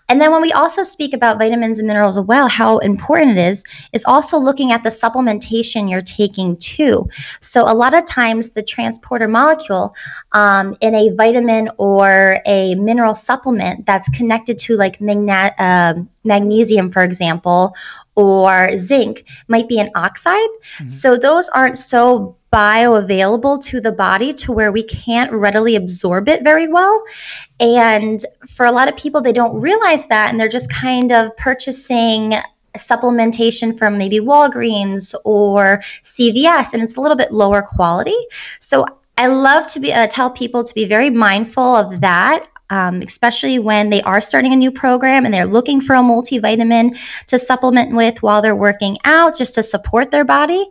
And 0.10 0.20
then 0.20 0.32
when 0.32 0.42
we 0.42 0.52
also 0.52 0.84
speak 0.84 1.14
about 1.14 1.40
vitamins 1.40 1.80
and 1.80 1.88
minerals 1.88 2.18
as 2.18 2.26
well, 2.26 2.48
how 2.48 2.80
important 2.80 3.32
it 3.32 3.38
is, 3.38 3.64
is 3.94 4.04
also 4.06 4.38
looking 4.38 4.72
at 4.72 4.84
the 4.84 4.90
supplementation 4.90 5.90
you're 5.90 6.02
taking 6.02 6.56
too. 6.58 7.08
So 7.40 7.64
a 7.64 7.74
lot 7.74 7.94
of 7.94 8.06
times 8.06 8.52
the 8.52 8.64
transporter 8.64 9.28
molecule 9.28 9.96
um, 10.34 10.76
in 10.82 10.94
a 10.96 11.10
vitamin 11.16 11.70
or 11.78 12.40
a 12.46 12.76
mineral 12.76 13.16
supplement 13.16 13.86
that's 13.86 14.10
connected 14.10 14.60
to 14.60 14.76
like 14.76 15.00
magna- 15.00 15.54
uh, 15.58 15.94
magnesium, 16.26 16.92
for 16.92 17.04
example, 17.04 17.76
or 18.16 18.78
zinc 18.78 19.26
might 19.48 19.68
be 19.68 19.80
an 19.80 19.90
oxide. 19.96 20.36
Mm-hmm. 20.78 20.88
So 20.88 21.18
those 21.18 21.50
aren't 21.50 21.78
so 21.78 22.36
bioavailable 22.52 23.64
to 23.66 23.82
the 23.82 23.92
body 23.92 24.32
to 24.32 24.52
where 24.52 24.72
we 24.72 24.84
can't 24.84 25.32
readily 25.32 25.76
absorb 25.76 26.30
it 26.30 26.44
very 26.44 26.68
well. 26.68 27.04
And 27.60 28.24
for 28.48 28.66
a 28.66 28.72
lot 28.72 28.88
of 28.88 28.96
people, 28.96 29.22
they 29.22 29.34
don't 29.34 29.60
realize 29.60 30.06
that 30.08 30.30
and 30.30 30.40
they're 30.40 30.48
just 30.48 30.70
kind 30.70 31.12
of 31.12 31.36
purchasing 31.38 32.36
supplementation 32.78 33.78
from 33.78 33.98
maybe 33.98 34.20
Walgreens 34.20 35.14
or 35.26 35.80
CVS, 36.04 36.74
and 36.74 36.82
it's 36.82 36.96
a 36.96 37.02
little 37.02 37.18
bit 37.18 37.32
lower 37.32 37.62
quality. 37.62 38.18
So 38.60 38.86
I 39.18 39.28
love 39.28 39.68
to 39.68 39.80
be 39.80 39.94
uh, 39.94 40.08
tell 40.08 40.30
people 40.30 40.64
to 40.64 40.74
be 40.74 40.86
very 40.86 41.10
mindful 41.10 41.76
of 41.76 42.02
that 42.02 42.48
um, 42.74 43.04
especially 43.04 43.60
when 43.60 43.92
they 43.92 44.02
are 44.02 44.20
starting 44.20 44.52
a 44.52 44.56
new 44.56 44.72
program 44.72 45.26
and 45.26 45.34
they're 45.34 45.46
looking 45.46 45.80
for 45.80 45.94
a 45.94 46.00
multivitamin 46.00 46.98
to 47.28 47.38
supplement 47.38 47.96
with 47.96 48.24
while 48.24 48.42
they're 48.42 48.56
working 48.56 48.98
out, 49.06 49.38
just 49.38 49.54
to 49.54 49.62
support 49.62 50.10
their 50.10 50.26
body, 50.26 50.66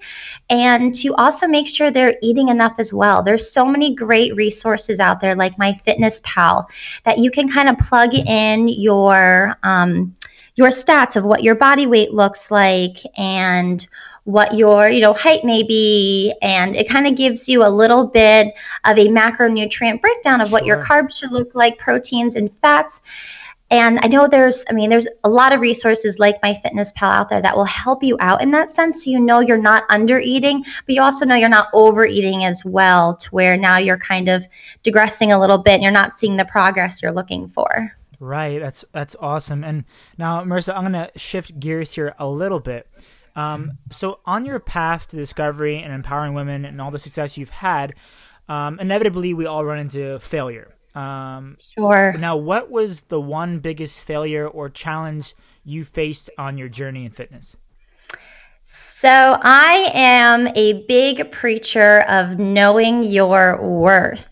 and 0.50 0.96
to 0.96 1.14
also 1.14 1.46
make 1.46 1.68
sure 1.68 1.92
they're 1.92 2.16
eating 2.20 2.48
enough 2.48 2.80
as 2.80 2.92
well. 2.92 3.22
There's 3.22 3.52
so 3.52 3.64
many 3.64 3.94
great 3.94 4.34
resources 4.34 4.98
out 4.98 5.20
there, 5.20 5.36
like 5.36 5.56
My 5.58 5.74
Fitness 5.74 6.20
Pal, 6.24 6.68
that 7.04 7.18
you 7.18 7.30
can 7.30 7.48
kind 7.48 7.68
of 7.68 7.78
plug 7.78 8.14
in 8.14 8.66
your 8.66 9.56
um, 9.62 10.16
your 10.56 10.68
stats 10.68 11.14
of 11.14 11.24
what 11.24 11.44
your 11.44 11.54
body 11.54 11.86
weight 11.86 12.12
looks 12.12 12.50
like 12.50 12.96
and 13.16 13.86
what 14.24 14.54
your 14.54 14.88
you 14.88 15.00
know 15.00 15.12
height 15.12 15.44
may 15.44 15.62
be 15.62 16.32
and 16.42 16.76
it 16.76 16.88
kind 16.88 17.06
of 17.06 17.16
gives 17.16 17.48
you 17.48 17.64
a 17.64 17.68
little 17.68 18.06
bit 18.06 18.54
of 18.84 18.96
a 18.98 19.08
macronutrient 19.08 20.00
breakdown 20.00 20.40
of 20.40 20.48
sure. 20.48 20.52
what 20.52 20.64
your 20.64 20.80
carbs 20.80 21.18
should 21.18 21.32
look 21.32 21.54
like 21.54 21.78
proteins 21.78 22.36
and 22.36 22.52
fats. 22.60 23.02
And 23.70 23.98
i 24.02 24.06
know 24.06 24.28
there's 24.28 24.64
i 24.70 24.74
mean 24.74 24.90
there's 24.90 25.08
a 25.24 25.30
lot 25.30 25.52
of 25.52 25.60
resources 25.60 26.18
like 26.18 26.36
my 26.42 26.54
fitness 26.54 26.92
pal 26.94 27.10
out 27.10 27.30
there 27.30 27.40
that 27.40 27.56
will 27.56 27.64
help 27.64 28.04
you 28.04 28.16
out 28.20 28.42
in 28.42 28.50
that 28.50 28.70
sense 28.70 29.04
so 29.04 29.10
you 29.10 29.18
know 29.18 29.40
you're 29.40 29.56
not 29.56 29.84
under 29.88 30.18
eating 30.18 30.62
but 30.86 30.94
you 30.94 31.02
also 31.02 31.24
know 31.24 31.34
you're 31.34 31.48
not 31.48 31.68
overeating 31.72 32.44
as 32.44 32.62
well 32.66 33.16
to 33.16 33.30
where 33.30 33.56
now 33.56 33.78
you're 33.78 33.98
kind 33.98 34.28
of 34.28 34.46
digressing 34.82 35.32
a 35.32 35.40
little 35.40 35.58
bit 35.58 35.74
and 35.74 35.82
you're 35.82 35.90
not 35.90 36.18
seeing 36.18 36.36
the 36.36 36.44
progress 36.44 37.02
you're 37.02 37.12
looking 37.12 37.48
for. 37.48 37.96
Right 38.20 38.60
that's 38.60 38.84
that's 38.92 39.16
awesome. 39.18 39.64
And 39.64 39.84
now 40.18 40.44
marissa 40.44 40.76
i'm 40.76 40.92
going 40.92 40.92
to 40.92 41.10
shift 41.18 41.58
gears 41.58 41.94
here 41.94 42.14
a 42.18 42.28
little 42.28 42.60
bit 42.60 42.86
um, 43.34 43.78
so, 43.90 44.20
on 44.26 44.44
your 44.44 44.58
path 44.58 45.08
to 45.08 45.16
discovery 45.16 45.78
and 45.78 45.92
empowering 45.92 46.34
women 46.34 46.64
and 46.64 46.80
all 46.80 46.90
the 46.90 46.98
success 46.98 47.38
you've 47.38 47.50
had, 47.50 47.94
um, 48.48 48.78
inevitably 48.78 49.32
we 49.32 49.46
all 49.46 49.64
run 49.64 49.78
into 49.78 50.18
failure. 50.18 50.74
Um, 50.94 51.56
sure. 51.74 52.12
Now, 52.18 52.36
what 52.36 52.70
was 52.70 53.02
the 53.04 53.20
one 53.20 53.60
biggest 53.60 54.04
failure 54.04 54.46
or 54.46 54.68
challenge 54.68 55.34
you 55.64 55.84
faced 55.84 56.28
on 56.36 56.58
your 56.58 56.68
journey 56.68 57.06
in 57.06 57.12
fitness? 57.12 57.56
So, 58.64 59.08
I 59.08 59.90
am 59.94 60.48
a 60.54 60.84
big 60.86 61.32
preacher 61.32 62.00
of 62.08 62.38
knowing 62.38 63.02
your 63.02 63.58
worth. 63.62 64.28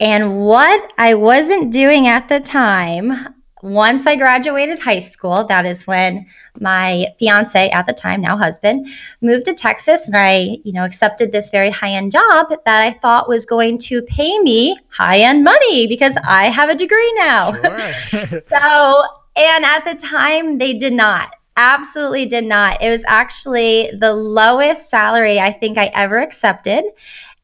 And 0.00 0.38
what 0.38 0.92
I 0.96 1.14
wasn't 1.14 1.72
doing 1.72 2.06
at 2.06 2.28
the 2.28 2.38
time, 2.38 3.34
once 3.62 4.06
I 4.06 4.16
graduated 4.16 4.78
high 4.78 5.00
school, 5.00 5.44
that 5.44 5.66
is 5.66 5.86
when 5.86 6.26
my 6.60 7.06
fiance 7.18 7.70
at 7.70 7.86
the 7.86 7.92
time, 7.92 8.20
now 8.20 8.36
husband, 8.36 8.88
moved 9.20 9.46
to 9.46 9.54
Texas 9.54 10.06
and 10.06 10.16
I, 10.16 10.58
you 10.64 10.72
know, 10.72 10.84
accepted 10.84 11.32
this 11.32 11.50
very 11.50 11.70
high-end 11.70 12.12
job 12.12 12.50
that 12.50 12.82
I 12.82 12.90
thought 12.90 13.28
was 13.28 13.46
going 13.46 13.78
to 13.78 14.02
pay 14.02 14.38
me 14.38 14.76
high-end 14.90 15.44
money 15.44 15.86
because 15.86 16.16
I 16.24 16.46
have 16.46 16.68
a 16.68 16.74
degree 16.74 17.12
now. 17.14 17.52
Sure. 17.52 18.40
so, 18.40 19.02
and 19.36 19.64
at 19.64 19.84
the 19.84 19.94
time 19.94 20.58
they 20.58 20.74
did 20.74 20.92
not. 20.92 21.34
Absolutely 21.56 22.26
did 22.26 22.44
not. 22.44 22.80
It 22.80 22.90
was 22.90 23.04
actually 23.08 23.90
the 23.98 24.12
lowest 24.12 24.88
salary 24.88 25.40
I 25.40 25.50
think 25.50 25.76
I 25.76 25.90
ever 25.94 26.18
accepted. 26.18 26.84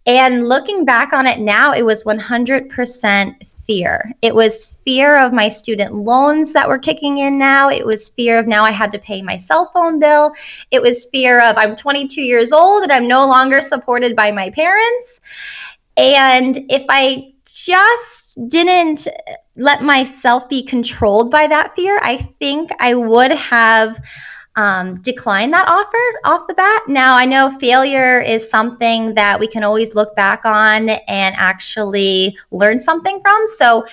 And 0.07 0.47
looking 0.47 0.85
back 0.85 1.13
on 1.13 1.27
it 1.27 1.41
now, 1.41 1.73
it 1.73 1.85
was 1.85 2.05
100% 2.05 3.54
fear. 3.67 4.13
It 4.23 4.35
was 4.35 4.79
fear 4.85 5.19
of 5.19 5.33
my 5.33 5.49
student 5.49 5.95
loans 5.95 6.53
that 6.53 6.69
were 6.69 6.79
kicking 6.79 7.19
in 7.19 7.39
now. 7.39 7.69
It 7.69 7.85
was 7.85 8.11
fear 8.11 8.39
of 8.39 8.47
now 8.47 8.65
I 8.65 8.71
had 8.71 8.93
to 8.93 8.99
pay 8.99 9.23
my 9.23 9.37
cell 9.37 9.71
phone 9.73 9.99
bill. 9.99 10.33
It 10.71 10.81
was 10.83 11.07
fear 11.07 11.41
of 11.41 11.57
I'm 11.57 11.75
22 11.75 12.21
years 12.21 12.53
old 12.53 12.83
and 12.83 12.93
I'm 12.93 13.07
no 13.07 13.27
longer 13.27 13.61
supported 13.61 14.15
by 14.17 14.31
my 14.31 14.51
parents. 14.51 15.21
And 15.97 16.59
if 16.71 16.85
I 16.89 17.33
just 17.47 18.49
didn't 18.49 19.07
let 19.57 19.83
myself 19.83 20.49
be 20.49 20.63
controlled 20.63 21.31
by 21.31 21.47
that 21.47 21.75
fear, 21.75 22.01
I 22.03 22.17
think 22.17 22.71
I 22.81 22.95
would 22.95 23.31
have 23.31 24.01
um, 24.57 25.01
decline 25.01 25.51
that 25.51 25.67
offer 25.69 25.99
off 26.25 26.47
the 26.47 26.55
bat. 26.55 26.83
Now, 26.89 27.17
I 27.17 27.27
know 27.27 27.51
failure 27.59 28.21
is 28.21 28.49
something 28.49 29.15
that 29.15 29.41
we 29.41 29.47
can 29.47 29.65
always 29.65 29.95
look 29.95 30.15
back 30.15 30.45
on 30.45 30.89
and 30.89 31.35
actually 31.37 32.37
learn 32.51 32.79
something 32.79 33.21
from. 33.21 33.47
So, 33.57 33.87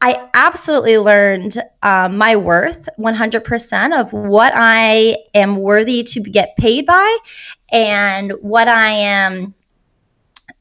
I 0.00 0.28
absolutely 0.32 0.98
learned 0.98 1.60
um, 1.82 2.18
my 2.18 2.36
worth 2.36 2.88
100% 2.98 4.00
of 4.00 4.12
what 4.12 4.52
I 4.54 5.16
am 5.34 5.56
worthy 5.56 6.04
to 6.04 6.20
get 6.20 6.56
paid 6.56 6.86
by 6.86 7.18
and 7.72 8.32
what 8.40 8.68
I 8.68 8.90
am. 8.90 9.54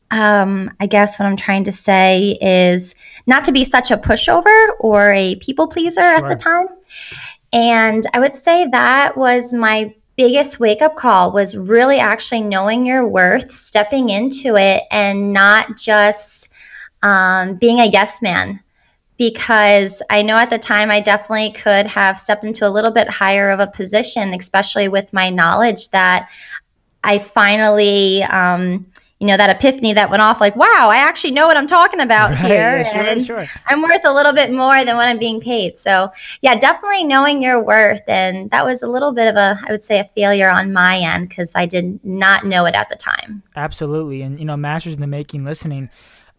Um, 0.10 0.72
I 0.80 0.88
guess 0.88 1.20
what 1.20 1.26
I'm 1.26 1.36
trying 1.36 1.66
to 1.66 1.72
say 1.72 2.38
is 2.42 2.96
not 3.28 3.44
to 3.44 3.52
be 3.52 3.66
such 3.66 3.92
a 3.92 3.98
pushover 3.98 4.68
or 4.80 5.12
a 5.12 5.36
people 5.36 5.68
pleaser 5.68 6.02
sure. 6.02 6.26
at 6.26 6.30
the 6.30 6.36
time 6.36 6.68
and 7.58 8.06
I 8.14 8.20
would 8.20 8.36
say 8.36 8.68
that 8.68 9.18
was 9.18 9.52
my 9.52 9.96
biggest 10.16 10.60
wake 10.60 10.84
up 10.84 10.96
call 10.96 11.32
was 11.32 11.58
really 11.58 11.98
actually 11.98 12.42
knowing 12.42 12.86
your 12.86 13.08
worth, 13.08 13.52
stepping 13.52 14.12
into 14.12 14.56
it, 14.58 14.84
and 14.92 15.34
not 15.34 15.76
just 15.76 16.50
um, 17.02 17.56
being 17.56 17.80
a 17.80 17.86
yes 17.86 18.22
man. 18.22 18.60
Because 19.18 20.04
I 20.12 20.22
know 20.22 20.38
at 20.38 20.52
the 20.52 20.60
time 20.60 20.92
I 20.92 21.00
definitely 21.00 21.50
could 21.54 21.88
have 21.88 22.20
stepped 22.20 22.46
into 22.46 22.68
a 22.68 22.70
little 22.70 22.92
bit 22.92 23.10
higher 23.10 23.50
of 23.50 23.60
a 23.60 23.66
position, 23.66 24.36
especially 24.36 24.88
with 24.88 25.12
my 25.12 25.32
knowledge 25.32 25.90
that 25.90 26.30
I 27.04 27.18
finally 27.18 28.22
um, 28.22 28.86
you 29.20 29.28
know 29.28 29.38
that 29.38 29.50
epiphany 29.50 29.94
that 29.94 30.10
went 30.10 30.22
off 30.22 30.40
like 30.40 30.56
wow 30.56 30.90
i 30.92 30.98
actually 30.98 31.32
know 31.32 31.48
what 31.48 31.58
i'm 31.58 31.68
talking 31.68 32.00
about 32.00 32.30
right, 32.32 32.40
here 32.40 32.78
yeah, 32.78 33.02
and 33.04 33.26
sure, 33.26 33.46
sure. 33.46 33.62
i'm 33.68 33.82
worth 33.82 34.06
a 34.06 34.14
little 34.14 34.34
bit 34.34 34.52
more 34.52 34.86
than 34.86 34.96
what 34.96 35.08
i'm 35.08 35.18
being 35.18 35.42
paid 35.42 35.78
so 35.78 36.10
yeah 36.42 36.56
definitely 36.56 37.04
knowing 37.04 37.42
your 37.42 37.62
worth 37.62 38.02
and 38.08 38.50
that 38.52 38.64
was 38.64 38.84
a 38.84 38.88
little 38.88 39.12
bit 39.12 39.28
of 39.28 39.36
a 39.36 39.60
i 39.68 39.72
would 39.72 39.84
say 39.84 40.00
a 40.00 40.04
failure 40.04 40.50
on 40.50 40.72
my 40.72 40.98
end 41.00 41.30
because 41.30 41.52
i 41.56 41.66
did 41.66 42.00
not 42.06 42.46
know 42.46 42.66
it 42.66 42.76
at 42.76 42.90
the 42.90 42.96
time 42.96 43.42
absolutely 43.56 44.22
and 44.22 44.40
you 44.40 44.46
know 44.46 44.58
masters 44.58 44.96
in 44.96 45.02
the 45.02 45.08
making 45.08 45.44
listening 45.44 45.90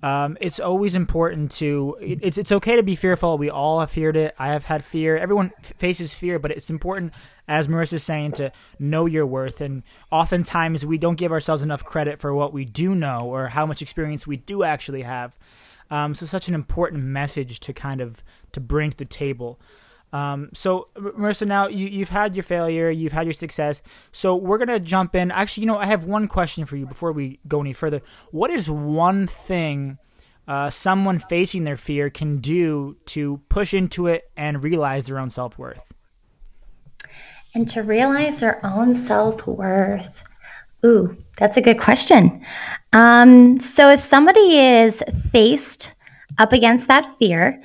um, 0.01 0.39
it's 0.41 0.61
always 0.61 0.95
important 0.95 1.51
to 1.53 1.97
it's 2.01 2.39
it's 2.39 2.53
okay 2.53 2.77
to 2.77 2.85
be 2.85 2.95
fearful. 2.95 3.37
We 3.37 3.51
all 3.51 3.81
have 3.81 3.91
feared 3.91 4.17
it. 4.17 4.33
I 4.39 4.53
have 4.53 4.65
had 4.65 4.85
fear. 4.85 5.17
Everyone 5.17 5.51
f- 5.59 5.73
faces 5.77 6.15
fear, 6.15 6.39
but 6.39 6.53
it's 6.53 6.71
important, 6.71 7.15
as 7.49 7.67
Marissa's 7.67 8.05
saying, 8.05 8.33
to 8.33 8.53
know 8.79 9.07
your 9.07 9.27
worth. 9.27 9.61
And 9.61 9.83
oftentimes 10.13 10.85
we 10.85 10.99
don't 10.99 11.17
give 11.17 11.33
ourselves 11.33 11.63
enough 11.63 11.85
credit 11.85 12.21
for 12.21 12.35
what 12.35 12.53
we 12.53 12.65
do 12.65 12.95
know 12.95 13.27
or 13.27 13.49
how 13.49 13.67
much 13.67 13.83
experience 13.83 14.27
we 14.27 14.37
do 14.37 14.63
actually 14.63 15.03
have. 15.03 15.37
Um, 15.91 16.15
so 16.15 16.27
such 16.27 16.49
an 16.49 16.55
important 16.55 17.03
message 17.05 17.61
to 17.61 17.73
kind 17.73 18.01
of 18.03 18.23
to 18.53 18.61
bring 18.61 18.91
to 18.91 18.97
the 18.97 19.07
table. 19.07 19.59
Um, 20.13 20.51
so, 20.55 20.89
Marissa, 20.97 21.47
now 21.47 21.69
you, 21.69 21.87
you've 21.87 22.09
had 22.09 22.35
your 22.35 22.43
failure, 22.43 22.89
you've 22.89 23.13
had 23.13 23.27
your 23.27 23.35
success. 23.35 23.83
So, 24.11 24.37
we're 24.37 24.59
to 24.65 24.81
jump 24.81 25.15
in. 25.15 25.31
Actually, 25.31 25.63
you 25.63 25.67
know, 25.67 25.77
I 25.77 25.87
have 25.87 26.05
one 26.05 26.29
question 26.29 26.65
for 26.65 26.77
you 26.77 26.87
before 26.87 27.13
we 27.13 27.41
go 27.47 27.61
any 27.61 27.75
further. 27.75 28.01
What 28.31 28.51
is 28.51 28.71
one 28.71 29.27
thing 29.27 29.99
uh, 30.47 30.71
someone 30.71 31.19
facing 31.19 31.65
their 31.65 31.77
fear 31.77 32.09
can 32.09 32.39
do 32.39 32.97
to 33.07 33.43
push 33.51 33.75
into 33.75 34.07
it 34.07 34.31
and 34.35 34.63
realize 34.63 35.05
their 35.07 35.19
own 35.19 35.29
self 35.29 35.59
worth? 35.59 35.93
And 37.55 37.69
to 37.71 37.83
realize 37.83 38.41
their 38.41 38.61
own 38.65 38.95
self 38.95 39.47
worth. 39.47 40.23
Ooh, 40.85 41.17
that's 41.37 41.57
a 41.57 41.63
good 41.63 41.79
question. 41.79 42.45
Um, 42.93 43.61
so, 43.61 43.91
if 43.91 44.01
somebody 44.01 44.59
is 44.59 45.03
faced 45.31 45.93
up 46.39 46.53
against 46.53 46.89
that 46.89 47.19
fear 47.19 47.61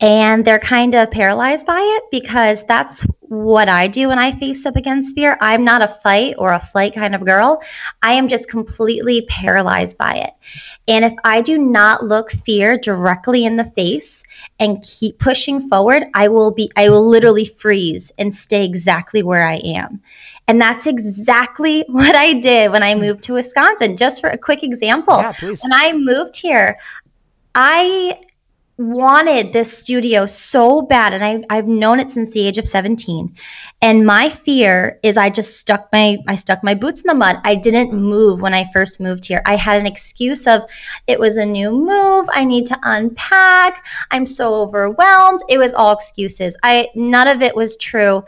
and 0.00 0.44
they're 0.44 0.58
kind 0.58 0.94
of 0.94 1.10
paralyzed 1.10 1.66
by 1.66 1.80
it 1.80 2.02
because 2.10 2.64
that's 2.64 3.06
what 3.20 3.68
I 3.68 3.88
do 3.88 4.08
when 4.08 4.18
I 4.18 4.32
face 4.32 4.66
up 4.66 4.76
against 4.76 5.14
fear. 5.14 5.36
I'm 5.40 5.64
not 5.64 5.82
a 5.82 5.88
fight 5.88 6.34
or 6.38 6.52
a 6.52 6.60
flight 6.60 6.94
kind 6.94 7.14
of 7.14 7.24
girl. 7.24 7.62
I 8.02 8.12
am 8.12 8.28
just 8.28 8.48
completely 8.48 9.22
paralyzed 9.28 9.96
by 9.96 10.16
it. 10.16 10.32
And 10.86 11.04
if 11.04 11.14
I 11.24 11.40
do 11.40 11.58
not 11.58 12.04
look 12.04 12.30
fear 12.30 12.76
directly 12.78 13.44
in 13.44 13.56
the 13.56 13.64
face 13.64 14.22
and 14.58 14.82
keep 14.82 15.18
pushing 15.18 15.68
forward, 15.68 16.04
I 16.14 16.28
will 16.28 16.50
be 16.50 16.70
I 16.76 16.88
will 16.88 17.06
literally 17.06 17.44
freeze 17.44 18.12
and 18.18 18.34
stay 18.34 18.64
exactly 18.64 19.22
where 19.22 19.46
I 19.46 19.56
am. 19.56 20.00
And 20.48 20.60
that's 20.60 20.86
exactly 20.86 21.84
what 21.88 22.14
I 22.14 22.34
did 22.34 22.70
when 22.70 22.82
I 22.82 22.94
moved 22.94 23.22
to 23.24 23.34
Wisconsin. 23.34 23.96
Just 23.96 24.20
for 24.20 24.30
a 24.30 24.38
quick 24.38 24.62
example, 24.62 25.20
yeah, 25.20 25.32
when 25.40 25.72
I 25.72 25.92
moved 25.92 26.36
here, 26.36 26.78
I 27.54 28.20
wanted 28.78 29.52
this 29.52 29.76
studio 29.76 30.26
so 30.26 30.82
bad 30.82 31.14
and 31.14 31.24
I, 31.24 31.42
I've 31.48 31.66
known 31.66 31.98
it 31.98 32.10
since 32.10 32.30
the 32.32 32.46
age 32.46 32.58
of 32.58 32.66
17 32.66 33.34
and 33.80 34.06
my 34.06 34.28
fear 34.28 35.00
is 35.02 35.16
i 35.16 35.30
just 35.30 35.58
stuck 35.58 35.88
my 35.92 36.18
i 36.28 36.36
stuck 36.36 36.62
my 36.62 36.74
boots 36.74 37.00
in 37.00 37.06
the 37.06 37.14
mud. 37.14 37.38
I 37.44 37.54
didn't 37.54 37.94
move 37.94 38.40
when 38.42 38.52
i 38.52 38.66
first 38.74 39.00
moved 39.00 39.24
here. 39.24 39.40
I 39.46 39.56
had 39.56 39.78
an 39.78 39.86
excuse 39.86 40.46
of 40.46 40.62
it 41.06 41.18
was 41.18 41.38
a 41.38 41.46
new 41.46 41.70
move. 41.70 42.26
I 42.32 42.44
need 42.44 42.66
to 42.66 42.78
unpack. 42.82 43.86
I'm 44.10 44.26
so 44.26 44.54
overwhelmed. 44.54 45.40
It 45.48 45.56
was 45.56 45.72
all 45.72 45.92
excuses. 45.92 46.56
I 46.62 46.88
none 46.94 47.28
of 47.28 47.40
it 47.40 47.56
was 47.56 47.78
true. 47.78 48.24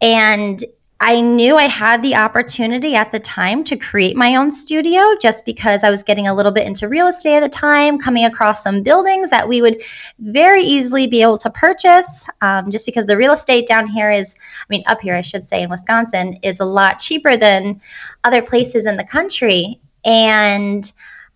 And 0.00 0.64
I 1.00 1.20
knew 1.20 1.56
I 1.56 1.64
had 1.64 2.02
the 2.02 2.14
opportunity 2.14 2.94
at 2.94 3.10
the 3.10 3.18
time 3.18 3.64
to 3.64 3.76
create 3.76 4.16
my 4.16 4.36
own 4.36 4.52
studio 4.52 5.02
just 5.20 5.44
because 5.44 5.82
I 5.82 5.90
was 5.90 6.02
getting 6.02 6.28
a 6.28 6.34
little 6.34 6.52
bit 6.52 6.66
into 6.66 6.88
real 6.88 7.08
estate 7.08 7.36
at 7.36 7.40
the 7.40 7.48
time, 7.48 7.98
coming 7.98 8.24
across 8.24 8.62
some 8.62 8.82
buildings 8.82 9.28
that 9.30 9.46
we 9.46 9.60
would 9.60 9.82
very 10.20 10.62
easily 10.62 11.06
be 11.06 11.20
able 11.20 11.38
to 11.38 11.50
purchase. 11.50 12.24
Um, 12.40 12.70
just 12.70 12.86
because 12.86 13.06
the 13.06 13.16
real 13.16 13.32
estate 13.32 13.66
down 13.66 13.86
here 13.86 14.10
is, 14.10 14.36
I 14.38 14.66
mean, 14.70 14.84
up 14.86 15.00
here, 15.00 15.16
I 15.16 15.20
should 15.20 15.48
say, 15.48 15.62
in 15.62 15.70
Wisconsin, 15.70 16.34
is 16.42 16.60
a 16.60 16.64
lot 16.64 17.00
cheaper 17.00 17.36
than 17.36 17.80
other 18.22 18.40
places 18.40 18.86
in 18.86 18.96
the 18.96 19.04
country. 19.04 19.80
And 20.04 20.90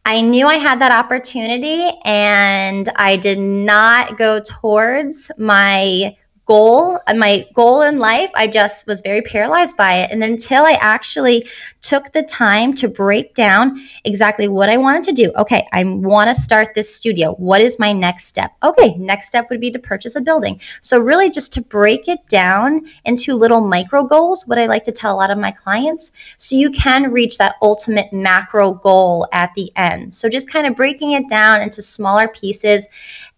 I 0.06 0.22
knew 0.22 0.46
I 0.46 0.54
had 0.54 0.80
that 0.80 0.92
opportunity 0.92 1.90
and 2.04 2.88
I 2.96 3.16
did 3.16 3.38
not 3.38 4.16
go 4.16 4.40
towards 4.40 5.30
my 5.36 6.16
goal 6.48 6.98
and 7.06 7.20
my 7.20 7.46
goal 7.52 7.82
in 7.82 7.98
life 7.98 8.30
i 8.34 8.46
just 8.46 8.86
was 8.86 9.02
very 9.02 9.20
paralyzed 9.20 9.76
by 9.76 9.98
it. 9.98 10.10
And 10.10 10.24
until 10.24 10.64
i 10.64 10.78
actually 10.80 11.46
took 11.82 12.10
the 12.12 12.22
time 12.22 12.72
to 12.74 12.88
break 12.88 13.34
down 13.34 13.78
exactly 14.04 14.48
what 14.48 14.70
i 14.70 14.78
wanted 14.78 15.04
to 15.04 15.12
do. 15.12 15.30
Okay 15.36 15.66
i 15.72 15.84
want 15.84 16.34
to 16.34 16.34
start 16.34 16.68
this 16.74 16.94
studio. 16.94 17.34
What 17.34 17.60
is 17.60 17.78
my 17.78 17.92
next 17.92 18.24
step? 18.24 18.52
Okay 18.62 18.94
next 18.96 19.28
step 19.28 19.50
would 19.50 19.60
be 19.60 19.70
to 19.70 19.78
purchase 19.78 20.16
a 20.16 20.22
building. 20.22 20.60
So 20.80 20.98
really 20.98 21.28
just 21.28 21.52
to 21.52 21.60
break 21.60 22.08
it 22.08 22.26
down 22.28 22.86
into 23.04 23.34
little 23.34 23.60
micro 23.60 24.04
goals 24.04 24.46
what 24.46 24.58
i 24.58 24.66
like 24.66 24.84
to 24.84 24.92
tell 24.92 25.14
a 25.14 25.18
lot 25.18 25.30
of 25.30 25.38
my 25.38 25.50
clients. 25.50 26.12
So 26.38 26.56
you 26.56 26.70
can 26.70 27.12
reach 27.12 27.36
that 27.38 27.56
ultimate 27.60 28.10
macro 28.12 28.72
goal 28.72 29.28
at 29.32 29.52
the 29.54 29.70
end. 29.76 30.14
So 30.14 30.30
just 30.30 30.50
kind 30.50 30.66
of 30.66 30.74
breaking 30.74 31.12
it 31.12 31.28
down 31.28 31.60
into 31.60 31.82
smaller 31.82 32.28
pieces 32.28 32.88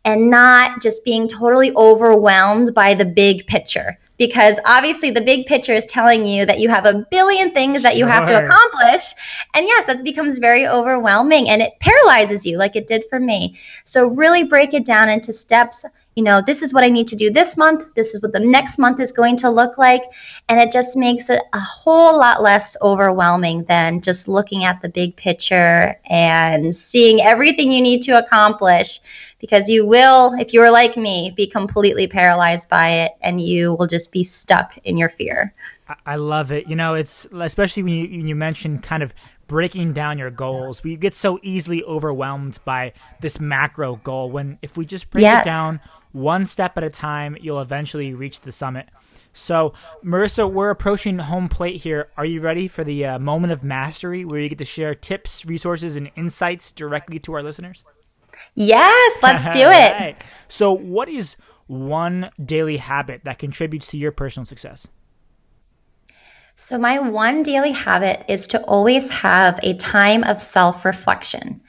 and 0.05 0.31
not 0.31 0.81
just 0.81 1.05
being 1.05 1.29
totally 1.29 1.73
overwhelmed 1.77 2.75
by 2.75 2.95
the 2.95 3.05
big 3.05 3.47
picture. 3.47 3.99
Because 4.17 4.59
obviously, 4.67 5.11
the 5.11 5.23
big 5.23 5.47
picture 5.47 5.73
is 5.73 5.87
telling 5.87 6.27
you 6.27 6.45
that 6.45 6.61
you 6.61 6.69
have 6.69 6.85
a 6.85 7.07
billion 7.11 7.53
things 7.53 7.83
that 7.83 7.97
you 7.97 8.05
have 8.05 8.27
to 8.27 8.45
accomplish. 8.45 9.15
And 9.55 9.67
yes, 9.67 9.87
that 9.87 10.05
becomes 10.05 10.39
very 10.39 10.67
overwhelming 10.67 11.49
and 11.49 11.63
it 11.63 11.73
paralyzes 11.81 12.45
you, 12.45 12.59
like 12.59 12.77
it 12.77 12.87
did 12.87 13.05
for 13.09 13.19
me. 13.19 13.59
So, 13.85 14.09
really 14.09 14.45
break 14.45 14.75
it 14.75 14.85
down 14.85 15.09
into 15.09 15.33
steps 15.33 15.87
you 16.17 16.25
know, 16.25 16.43
this 16.45 16.63
is 16.63 16.75
what 16.75 16.85
I 16.85 16.89
need 16.89 17.07
to 17.09 17.17
do 17.17 17.31
this 17.31 17.57
month. 17.57 17.95
This 17.95 18.15
is 18.15 18.21
what 18.21 18.33
the 18.33 18.41
next 18.41 18.79
month 18.79 18.99
is 19.01 19.13
going 19.13 19.37
to 19.39 19.51
look 19.51 19.79
like. 19.79 20.03
And 20.49 20.59
it 20.59 20.73
just 20.73 20.97
makes 20.97 21.31
it 21.31 21.41
a 21.53 21.59
whole 21.59 22.19
lot 22.19 22.43
less 22.43 22.77
overwhelming 22.83 23.65
than 23.65 24.01
just 24.01 24.27
looking 24.27 24.65
at 24.65 24.83
the 24.83 24.89
big 24.89 25.15
picture 25.17 25.97
and 26.07 26.75
seeing 26.75 27.21
everything 27.21 27.71
you 27.71 27.81
need 27.81 28.03
to 28.03 28.19
accomplish. 28.19 29.01
Because 29.39 29.69
you 29.69 29.87
will, 29.87 30.35
if 30.35 30.53
you're 30.53 30.71
like 30.71 30.97
me, 30.97 31.33
be 31.35 31.47
completely 31.47 32.07
paralyzed 32.07 32.69
by 32.69 32.91
it 32.91 33.13
and 33.23 33.41
you 33.41 33.75
will 33.77 33.87
just 33.87 34.13
be 34.13 34.25
stuck 34.25 34.77
in 34.79 34.99
your 34.99 35.09
fear. 35.09 35.55
I 36.05 36.17
love 36.17 36.53
it. 36.53 36.69
You 36.69 36.77
know, 36.77 36.95
it's 36.95 37.27
especially 37.33 37.83
when 37.85 37.95
you, 37.95 38.19
when 38.19 38.27
you 38.27 38.37
mention 38.37 38.81
kind 38.81 39.03
of 39.03 39.15
breaking 39.47 39.93
down 39.93 40.19
your 40.19 40.31
goals. 40.31 40.85
We 40.85 40.97
get 40.97 41.15
so 41.15 41.39
easily 41.43 41.83
overwhelmed 41.83 42.61
by 42.65 42.93
this 43.21 43.41
macro 43.41 43.97
goal 43.97 44.31
when 44.31 44.59
if 44.63 44.77
we 44.77 44.85
just 44.85 45.11
break 45.11 45.23
yes. 45.23 45.41
it 45.41 45.45
down 45.45 45.81
one 46.13 46.45
step 46.45 46.77
at 46.77 46.85
a 46.85 46.91
time, 46.91 47.37
you'll 47.41 47.61
eventually 47.61 48.15
reach 48.15 48.41
the 48.41 48.53
summit. 48.53 48.89
So, 49.33 49.73
Marissa, 50.05 50.51
we're 50.51 50.71
approaching 50.71 51.19
home 51.19 51.49
plate 51.49 51.83
here. 51.83 52.09
Are 52.17 52.25
you 52.25 52.41
ready 52.41 52.67
for 52.67 52.83
the 52.83 53.05
uh, 53.05 53.19
moment 53.19 53.53
of 53.53 53.63
mastery 53.63 54.25
where 54.25 54.41
you 54.41 54.49
get 54.49 54.59
to 54.59 54.65
share 54.65 54.95
tips, 54.95 55.47
resources, 55.47 55.95
and 55.97 56.11
insights 56.17 56.73
directly 56.73 57.19
to 57.21 57.35
our 57.35 57.43
listeners? 57.43 57.85
Yes, 58.55 59.19
let's 59.23 59.45
do 59.57 59.63
it. 59.63 59.93
right. 59.93 60.17
So, 60.49 60.73
what 60.73 61.09
is 61.09 61.37
one 61.69 62.31
daily 62.45 62.79
habit 62.79 63.23
that 63.25 63.39
contributes 63.39 63.91
to 63.93 63.97
your 63.97 64.11
personal 64.11 64.45
success? 64.45 64.89
So, 66.57 66.77
my 66.77 66.99
one 66.99 67.43
daily 67.45 67.73
habit 67.73 68.25
is 68.29 68.49
to 68.49 68.63
always 68.65 69.11
have 69.11 69.61
a 69.63 69.75
time 69.75 70.25
of 70.25 70.41
self 70.41 70.85
reflection. 70.85 71.61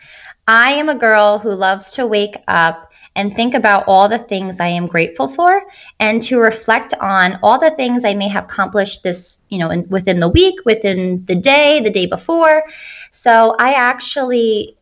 I 0.48 0.72
am 0.72 0.90
a 0.90 0.96
girl 0.96 1.38
who 1.38 1.52
loves 1.52 1.94
to 1.94 2.08
wake 2.08 2.36
up 2.48 2.91
and 3.16 3.36
think 3.36 3.54
about 3.54 3.84
all 3.88 4.08
the 4.08 4.18
things 4.18 4.60
I 4.60 4.68
am 4.68 4.88
grateful 4.88 5.28
for 5.28 5.64
and 6.00 6.22
to 6.24 6.40
reflect 6.40 6.94
on 7.02 7.40
all 7.44 7.60
the 7.60 7.72
things 7.72 8.06
I 8.06 8.14
may 8.14 8.30
have 8.30 8.46
accomplished 8.46 9.04
this, 9.04 9.40
you 9.50 9.58
know, 9.58 9.70
in, 9.70 9.88
within 9.90 10.20
the 10.20 10.30
week, 10.30 10.56
within 10.66 11.26
the 11.26 11.36
day, 11.36 11.82
the 11.82 11.90
day 11.90 12.06
before. 12.06 12.64
So 13.12 13.56
I 13.60 13.74
actually 13.74 14.78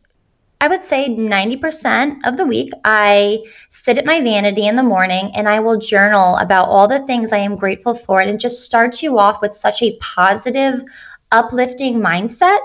I 0.62 0.68
would 0.68 0.84
say 0.84 1.08
90% 1.08 2.26
of 2.26 2.36
the 2.36 2.44
week, 2.44 2.70
I 2.84 3.46
sit 3.70 3.96
at 3.96 4.04
my 4.04 4.20
vanity 4.20 4.66
in 4.66 4.76
the 4.76 4.82
morning 4.82 5.30
and 5.34 5.48
I 5.48 5.60
will 5.60 5.78
journal 5.78 6.36
about 6.36 6.66
all 6.66 6.86
the 6.86 7.06
things 7.06 7.32
I 7.32 7.38
am 7.38 7.56
grateful 7.56 7.94
for. 7.94 8.20
And 8.20 8.30
it 8.30 8.40
just 8.40 8.62
starts 8.62 9.02
you 9.02 9.18
off 9.18 9.40
with 9.40 9.56
such 9.56 9.82
a 9.82 9.96
positive, 10.02 10.82
uplifting 11.32 11.98
mindset. 11.98 12.58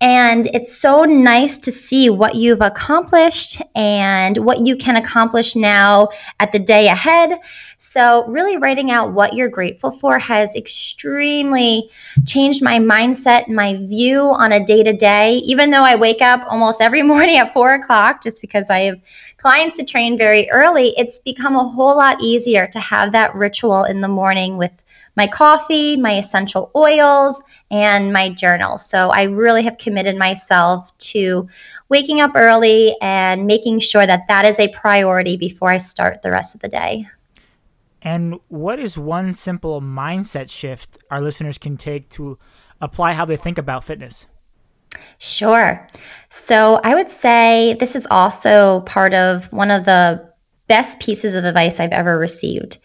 And 0.00 0.46
it's 0.54 0.76
so 0.76 1.04
nice 1.04 1.58
to 1.58 1.72
see 1.72 2.08
what 2.08 2.36
you've 2.36 2.60
accomplished 2.60 3.60
and 3.74 4.38
what 4.38 4.64
you 4.64 4.76
can 4.76 4.94
accomplish 4.94 5.56
now 5.56 6.10
at 6.38 6.52
the 6.52 6.60
day 6.60 6.86
ahead. 6.86 7.40
So, 7.78 8.24
really 8.28 8.58
writing 8.58 8.92
out 8.92 9.12
what 9.12 9.34
you're 9.34 9.48
grateful 9.48 9.90
for 9.90 10.18
has 10.18 10.54
extremely 10.54 11.90
changed 12.26 12.62
my 12.62 12.78
mindset, 12.78 13.48
my 13.48 13.74
view 13.74 14.20
on 14.20 14.52
a 14.52 14.64
day 14.64 14.84
to 14.84 14.92
day. 14.92 15.36
Even 15.38 15.70
though 15.70 15.82
I 15.82 15.96
wake 15.96 16.22
up 16.22 16.44
almost 16.48 16.80
every 16.80 17.02
morning 17.12 17.36
at 17.38 17.52
four 17.52 17.74
o'clock 17.74 18.22
just 18.22 18.40
because 18.40 18.70
I 18.70 18.80
have 18.80 19.00
clients 19.36 19.76
to 19.78 19.84
train 19.84 20.16
very 20.16 20.48
early, 20.50 20.94
it's 20.96 21.18
become 21.18 21.56
a 21.56 21.68
whole 21.68 21.96
lot 21.96 22.22
easier 22.22 22.68
to 22.68 22.78
have 22.78 23.12
that 23.12 23.34
ritual 23.34 23.84
in 23.84 24.00
the 24.00 24.08
morning 24.08 24.58
with 24.58 24.72
my 25.18 25.26
coffee, 25.26 25.96
my 25.96 26.12
essential 26.12 26.70
oils, 26.74 27.42
and 27.70 28.12
my 28.12 28.30
journal. 28.30 28.78
So 28.78 29.10
I 29.10 29.24
really 29.24 29.64
have 29.64 29.76
committed 29.76 30.16
myself 30.16 30.96
to 30.98 31.48
waking 31.88 32.20
up 32.20 32.30
early 32.34 32.96
and 33.02 33.44
making 33.44 33.80
sure 33.80 34.06
that 34.06 34.28
that 34.28 34.44
is 34.44 34.58
a 34.60 34.68
priority 34.68 35.36
before 35.36 35.70
I 35.70 35.78
start 35.78 36.22
the 36.22 36.30
rest 36.30 36.54
of 36.54 36.60
the 36.60 36.68
day. 36.68 37.04
And 38.00 38.38
what 38.46 38.78
is 38.78 38.96
one 38.96 39.34
simple 39.34 39.82
mindset 39.82 40.50
shift 40.50 40.96
our 41.10 41.20
listeners 41.20 41.58
can 41.58 41.76
take 41.76 42.08
to 42.10 42.38
apply 42.80 43.14
how 43.14 43.24
they 43.24 43.36
think 43.36 43.58
about 43.58 43.82
fitness? 43.82 44.26
Sure. 45.18 45.88
So 46.30 46.80
I 46.84 46.94
would 46.94 47.10
say 47.10 47.74
this 47.80 47.96
is 47.96 48.06
also 48.08 48.82
part 48.82 49.14
of 49.14 49.52
one 49.52 49.72
of 49.72 49.84
the 49.84 50.32
best 50.68 51.00
pieces 51.00 51.34
of 51.34 51.44
advice 51.44 51.80
I've 51.80 51.90
ever 51.90 52.16
received. 52.16 52.78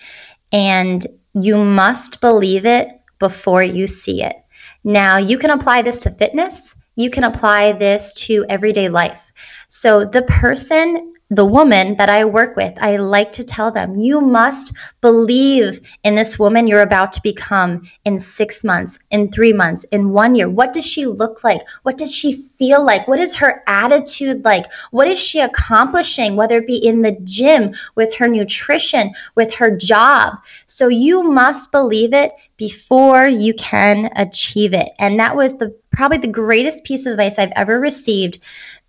And 0.52 1.06
you 1.34 1.64
must 1.64 2.22
believe 2.22 2.66
it 2.66 2.88
before 3.20 3.64
you 3.64 3.88
see 3.88 4.24
it. 4.24 4.36
Now, 4.84 5.18
you 5.18 5.38
can 5.38 5.50
apply 5.50 5.82
this 5.82 6.00
to 6.00 6.12
fitness, 6.12 6.76
you 6.96 7.10
can 7.10 7.24
apply 7.24 7.74
this 7.74 8.14
to 8.26 8.46
everyday 8.50 8.90
life. 8.90 9.32
So, 9.70 10.06
the 10.06 10.22
person 10.24 11.12
the 11.36 11.46
woman 11.46 11.98
that 11.98 12.10
I 12.10 12.26
work 12.26 12.56
with, 12.56 12.78
I 12.82 12.98
like 12.98 13.34
to 13.34 13.44
tell 13.44 13.72
them, 13.72 13.98
you 13.98 14.22
must 14.22 14.74
believe 15.02 15.80
in 16.04 16.16
this 16.16 16.38
woman 16.38 16.68
you're 16.68 16.82
about 16.82 17.14
to 17.14 17.22
become 17.22 17.84
in 18.06 18.20
six 18.20 18.64
months, 18.64 19.00
in 19.10 19.32
three 19.32 19.54
months, 19.54 19.84
in 19.86 20.10
one 20.12 20.36
year. 20.36 20.50
What 20.50 20.74
does 20.74 20.86
she 20.86 21.06
look 21.06 21.44
like? 21.44 21.62
What 21.84 21.98
does 21.98 22.14
she 22.14 22.34
feel 22.34 22.86
like? 22.86 23.08
What 23.08 23.20
is 23.20 23.36
her 23.38 23.64
attitude 23.68 24.46
like? 24.46 24.72
What 24.92 25.08
is 25.08 25.20
she 25.20 25.40
accomplishing, 25.40 26.36
whether 26.36 26.60
it 26.60 26.68
be 26.68 26.78
in 26.78 27.02
the 27.02 27.18
gym, 27.24 27.74
with 27.96 28.16
her 28.16 28.28
nutrition, 28.28 29.14
with 29.36 29.56
her 29.56 29.76
job? 29.76 30.36
So 30.68 30.88
you 30.88 31.24
must 31.24 31.72
believe 31.72 32.14
it 32.14 32.34
before 32.58 33.26
you 33.26 33.54
can 33.54 34.10
achieve 34.16 34.74
it. 34.74 34.90
And 35.00 35.20
that 35.20 35.36
was 35.36 35.58
the 35.58 35.76
probably 35.92 36.18
the 36.18 36.28
greatest 36.28 36.84
piece 36.84 37.06
of 37.06 37.12
advice 37.12 37.38
I've 37.38 37.52
ever 37.56 37.80
received 37.80 38.40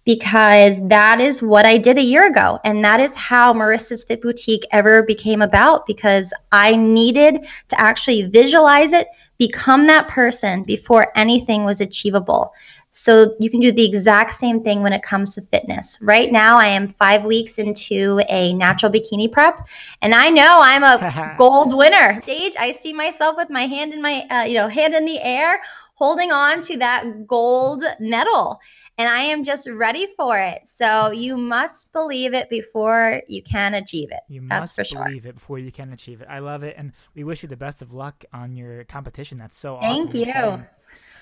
because 0.05 0.87
that 0.89 1.21
is 1.21 1.43
what 1.43 1.65
I 1.65 1.79
did 1.79 1.99
a 1.99 2.03
year 2.03 2.27
ago. 2.27 2.61
And 2.65 2.85
that 2.85 3.01
is 3.01 3.15
how 3.15 3.53
Marissa's 3.53 4.05
Fit 4.05 4.21
Boutique 4.21 4.67
ever 4.71 5.03
became 5.03 5.43
about 5.43 5.87
because 5.87 6.33
I 6.53 6.77
needed 6.77 7.47
to 7.69 7.81
actually 7.81 8.23
visualize 8.25 8.93
it, 8.93 9.09
become 9.39 9.87
that 9.87 10.09
person 10.09 10.63
before 10.63 11.11
anything 11.17 11.65
was 11.65 11.81
achievable. 11.81 12.53
So 12.97 13.35
you 13.41 13.51
can 13.51 13.59
do 13.59 13.73
the 13.73 13.85
exact 13.85 14.31
same 14.31 14.63
thing 14.63 14.81
when 14.81 14.93
it 14.93 15.03
comes 15.03 15.35
to 15.35 15.43
fitness. 15.43 15.99
Right 16.01 16.31
now, 16.31 16.59
I 16.59 16.69
am 16.69 16.87
five 16.87 17.25
weeks 17.25 17.59
into 17.59 18.21
a 18.29 18.55
natural 18.55 18.93
bikini 18.93 19.33
prep, 19.33 19.67
and 20.01 20.15
I 20.15 20.31
know 20.31 20.61
I'm 20.63 20.85
a 20.85 21.35
gold 21.39 21.77
winner. 21.77 22.21
Stage, 22.21 22.55
I 22.57 22.71
see 22.71 22.93
myself 22.93 23.37
with 23.37 23.51
my 23.51 23.63
hand 23.63 23.95
in 23.95 24.01
my, 24.01 24.25
uh, 24.31 24.45
you 24.45 24.55
know, 24.55 24.69
hand 24.69 24.95
in 24.95 25.07
the 25.07 25.21
air, 25.21 25.61
holding 26.05 26.33
on 26.33 26.61
to 26.61 26.77
that 26.77 27.27
gold 27.27 27.83
medal 27.99 28.61
and 28.99 29.09
I 29.09 29.21
am 29.21 29.43
just 29.43 29.69
ready 29.69 30.07
for 30.17 30.39
it. 30.39 30.63
So 30.67 31.11
you 31.11 31.37
must 31.37 31.93
believe 31.93 32.35
it 32.35 32.49
before 32.49 33.23
you 33.29 33.43
can 33.43 33.75
achieve 33.75 34.11
it. 34.13 34.21
You 34.29 34.41
That's 34.43 34.77
must 34.77 34.91
for 34.91 34.97
believe 34.97 35.23
sure. 35.23 35.31
it 35.31 35.35
before 35.35 35.59
you 35.59 35.73
can 35.73 35.93
achieve 35.93 36.21
it. 36.21 36.29
I 36.31 36.39
love 36.39 36.63
it, 36.63 36.77
and 36.79 36.93
we 37.15 37.25
wish 37.25 37.43
you 37.43 37.49
the 37.49 37.57
best 37.57 37.83
of 37.83 37.93
luck 37.93 38.25
on 38.33 38.55
your 38.55 38.85
competition. 38.85 39.39
That's 39.39 39.57
so 39.57 39.77
awesome. 39.77 39.97
Thank 39.97 40.15
you. 40.15 40.23
Exciting. 40.23 40.67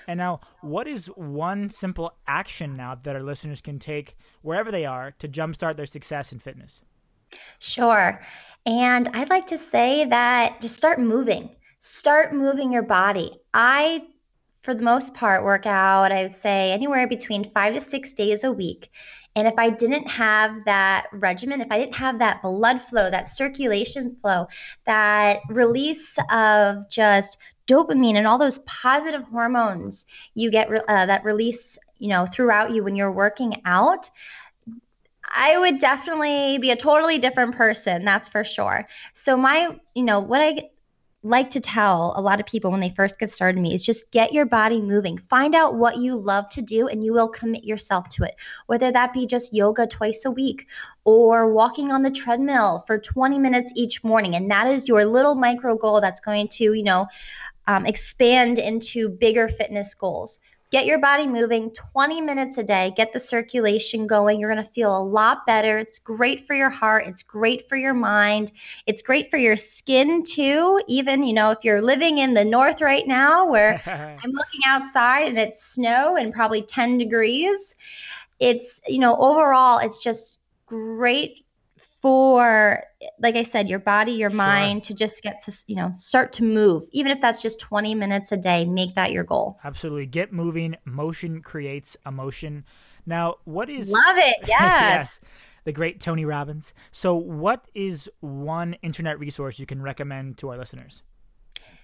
And 0.07 0.17
now, 0.17 0.41
what 0.61 0.87
is 0.87 1.07
one 1.07 1.69
simple 1.69 2.13
action 2.27 2.75
now 2.75 2.93
that 2.95 3.15
our 3.15 3.23
listeners 3.23 3.61
can 3.61 3.79
take 3.79 4.15
wherever 4.41 4.69
they 4.69 4.85
are 4.85 5.11
to 5.19 5.27
jumpstart 5.27 5.77
their 5.77 5.85
success 5.85 6.33
in 6.33 6.39
fitness? 6.39 6.81
Sure. 7.59 8.21
And 8.65 9.09
I'd 9.13 9.29
like 9.29 9.47
to 9.47 9.57
say 9.57 10.05
that 10.05 10.61
just 10.61 10.75
start 10.75 10.99
moving. 10.99 11.49
Start 11.79 12.33
moving 12.33 12.71
your 12.71 12.83
body. 12.83 13.31
I 13.53 14.05
for 14.63 14.73
the 14.73 14.81
most 14.81 15.13
part, 15.13 15.43
work 15.43 15.65
out, 15.65 16.11
I 16.11 16.23
would 16.23 16.35
say 16.35 16.71
anywhere 16.71 17.05
between 17.05 17.43
five 17.51 17.73
to 17.73 17.81
six 17.81 18.13
days 18.13 18.45
a 18.45 18.51
week. 18.51 18.89
And 19.35 19.45
if 19.45 19.55
I 19.57 19.69
didn't 19.69 20.07
have 20.07 20.63
that 20.65 21.07
regimen, 21.11 21.59
if 21.59 21.67
I 21.69 21.77
didn't 21.77 21.95
have 21.95 22.19
that 22.19 22.41
blood 22.41 22.81
flow, 22.81 23.09
that 23.09 23.27
circulation 23.27 24.15
flow, 24.15 24.47
that 24.85 25.41
release 25.49 26.17
of 26.31 26.89
just 26.89 27.37
dopamine 27.67 28.15
and 28.15 28.25
all 28.25 28.37
those 28.37 28.59
positive 28.59 29.23
hormones 29.23 30.05
you 30.33 30.49
get 30.49 30.69
uh, 30.71 31.05
that 31.05 31.25
release, 31.25 31.77
you 31.99 32.09
know, 32.09 32.25
throughout 32.25 32.71
you 32.71 32.83
when 32.83 32.95
you're 32.95 33.11
working 33.11 33.61
out, 33.65 34.09
I 35.35 35.57
would 35.57 35.79
definitely 35.79 36.57
be 36.59 36.71
a 36.71 36.75
totally 36.75 37.17
different 37.17 37.55
person, 37.55 38.05
that's 38.05 38.29
for 38.29 38.43
sure. 38.43 38.87
So 39.13 39.35
my, 39.35 39.77
you 39.93 40.03
know, 40.03 40.21
what 40.21 40.41
I 40.41 40.69
like 41.23 41.51
to 41.51 41.61
tell 41.61 42.13
a 42.17 42.21
lot 42.21 42.41
of 42.41 42.45
people 42.45 42.69
when 42.69 42.81
they 42.81 42.89
first 42.89 43.17
get 43.17 43.31
started 43.31 43.59
me 43.59 43.73
is 43.73 43.85
just 43.85 44.11
get 44.11 44.33
your 44.33 44.45
body 44.45 44.81
moving. 44.81 45.17
Find 45.17 45.55
out 45.55 45.75
what 45.75 45.97
you 45.97 46.15
love 46.15 46.49
to 46.49 46.61
do 46.61 46.87
and 46.87 47.03
you 47.03 47.13
will 47.13 47.29
commit 47.29 47.63
yourself 47.63 48.09
to 48.09 48.25
it. 48.25 48.35
Whether 48.67 48.91
that 48.91 49.13
be 49.13 49.25
just 49.25 49.53
yoga 49.53 49.87
twice 49.87 50.25
a 50.25 50.31
week 50.31 50.67
or 51.05 51.51
walking 51.51 51.91
on 51.93 52.03
the 52.03 52.11
treadmill 52.11 52.83
for 52.85 52.99
20 52.99 53.39
minutes 53.39 53.71
each 53.75 54.03
morning 54.03 54.35
and 54.35 54.51
that 54.51 54.67
is 54.67 54.87
your 54.87 55.05
little 55.05 55.35
micro 55.35 55.77
goal 55.77 56.01
that's 56.01 56.19
going 56.21 56.49
to, 56.49 56.73
you 56.73 56.83
know, 56.83 57.07
um, 57.67 57.85
expand 57.85 58.59
into 58.59 59.07
bigger 59.07 59.47
fitness 59.47 59.93
goals. 59.95 60.41
Get 60.73 60.87
your 60.87 60.97
body 60.97 61.27
moving 61.27 61.69
20 61.69 62.21
minutes 62.21 62.57
a 62.57 62.63
day, 62.63 62.91
get 62.97 63.13
the 63.13 63.19
circulation 63.19 64.07
going. 64.07 64.39
You're 64.39 64.51
going 64.51 64.65
to 64.65 64.67
feel 64.67 64.97
a 64.97 65.05
lot 65.05 65.45
better. 65.45 65.77
It's 65.77 65.99
great 65.99 66.47
for 66.47 66.55
your 66.55 66.71
heart, 66.71 67.05
it's 67.05 67.21
great 67.21 67.69
for 67.69 67.75
your 67.75 67.93
mind, 67.93 68.51
it's 68.87 69.03
great 69.03 69.29
for 69.29 69.37
your 69.37 69.55
skin 69.55 70.23
too. 70.23 70.81
Even, 70.87 71.23
you 71.23 71.33
know, 71.33 71.51
if 71.51 71.59
you're 71.61 71.83
living 71.83 72.17
in 72.17 72.33
the 72.33 72.43
north 72.43 72.81
right 72.81 73.05
now 73.05 73.45
where 73.45 73.79
I'm 73.85 74.31
looking 74.31 74.61
outside 74.65 75.27
and 75.27 75.37
it's 75.37 75.63
snow 75.63 76.17
and 76.17 76.33
probably 76.33 76.63
10 76.63 76.97
degrees, 76.97 77.75
it's, 78.39 78.81
you 78.87 78.97
know, 78.97 79.15
overall, 79.17 79.77
it's 79.77 80.03
just 80.03 80.39
great 80.65 81.45
for 82.03 82.83
like 83.19 83.37
i 83.37 83.43
said 83.43 83.69
your 83.69 83.79
body 83.79 84.11
your 84.11 84.29
sure. 84.29 84.37
mind 84.37 84.83
to 84.83 84.93
just 84.93 85.23
get 85.23 85.41
to 85.41 85.53
you 85.67 85.75
know 85.75 85.89
start 85.97 86.33
to 86.33 86.43
move. 86.43 86.83
Even 86.91 87.13
if 87.13 87.21
that's 87.21 87.41
just 87.41 87.61
20 87.61 87.95
minutes 87.95 88.33
a 88.33 88.37
day 88.37 88.65
make 88.65 88.93
that 88.95 89.13
your 89.13 89.23
goal. 89.23 89.57
Absolutely. 89.63 90.05
Get 90.05 90.33
moving. 90.33 90.75
Motion 90.83 91.41
creates 91.41 91.95
emotion. 92.05 92.65
Now 93.05 93.35
what 93.45 93.69
is 93.69 93.91
love 93.91 94.17
it. 94.17 94.35
Yes, 94.47 94.49
yes. 94.49 95.21
The 95.63 95.71
great 95.71 96.01
tony 96.01 96.25
robbins. 96.25 96.73
So 96.91 97.15
what 97.15 97.65
is 97.73 98.11
one 98.19 98.73
internet 98.81 99.17
resource 99.17 99.57
you 99.57 99.65
can 99.65 99.81
recommend 99.81 100.37
to 100.39 100.49
our 100.49 100.57
listeners? 100.57 101.03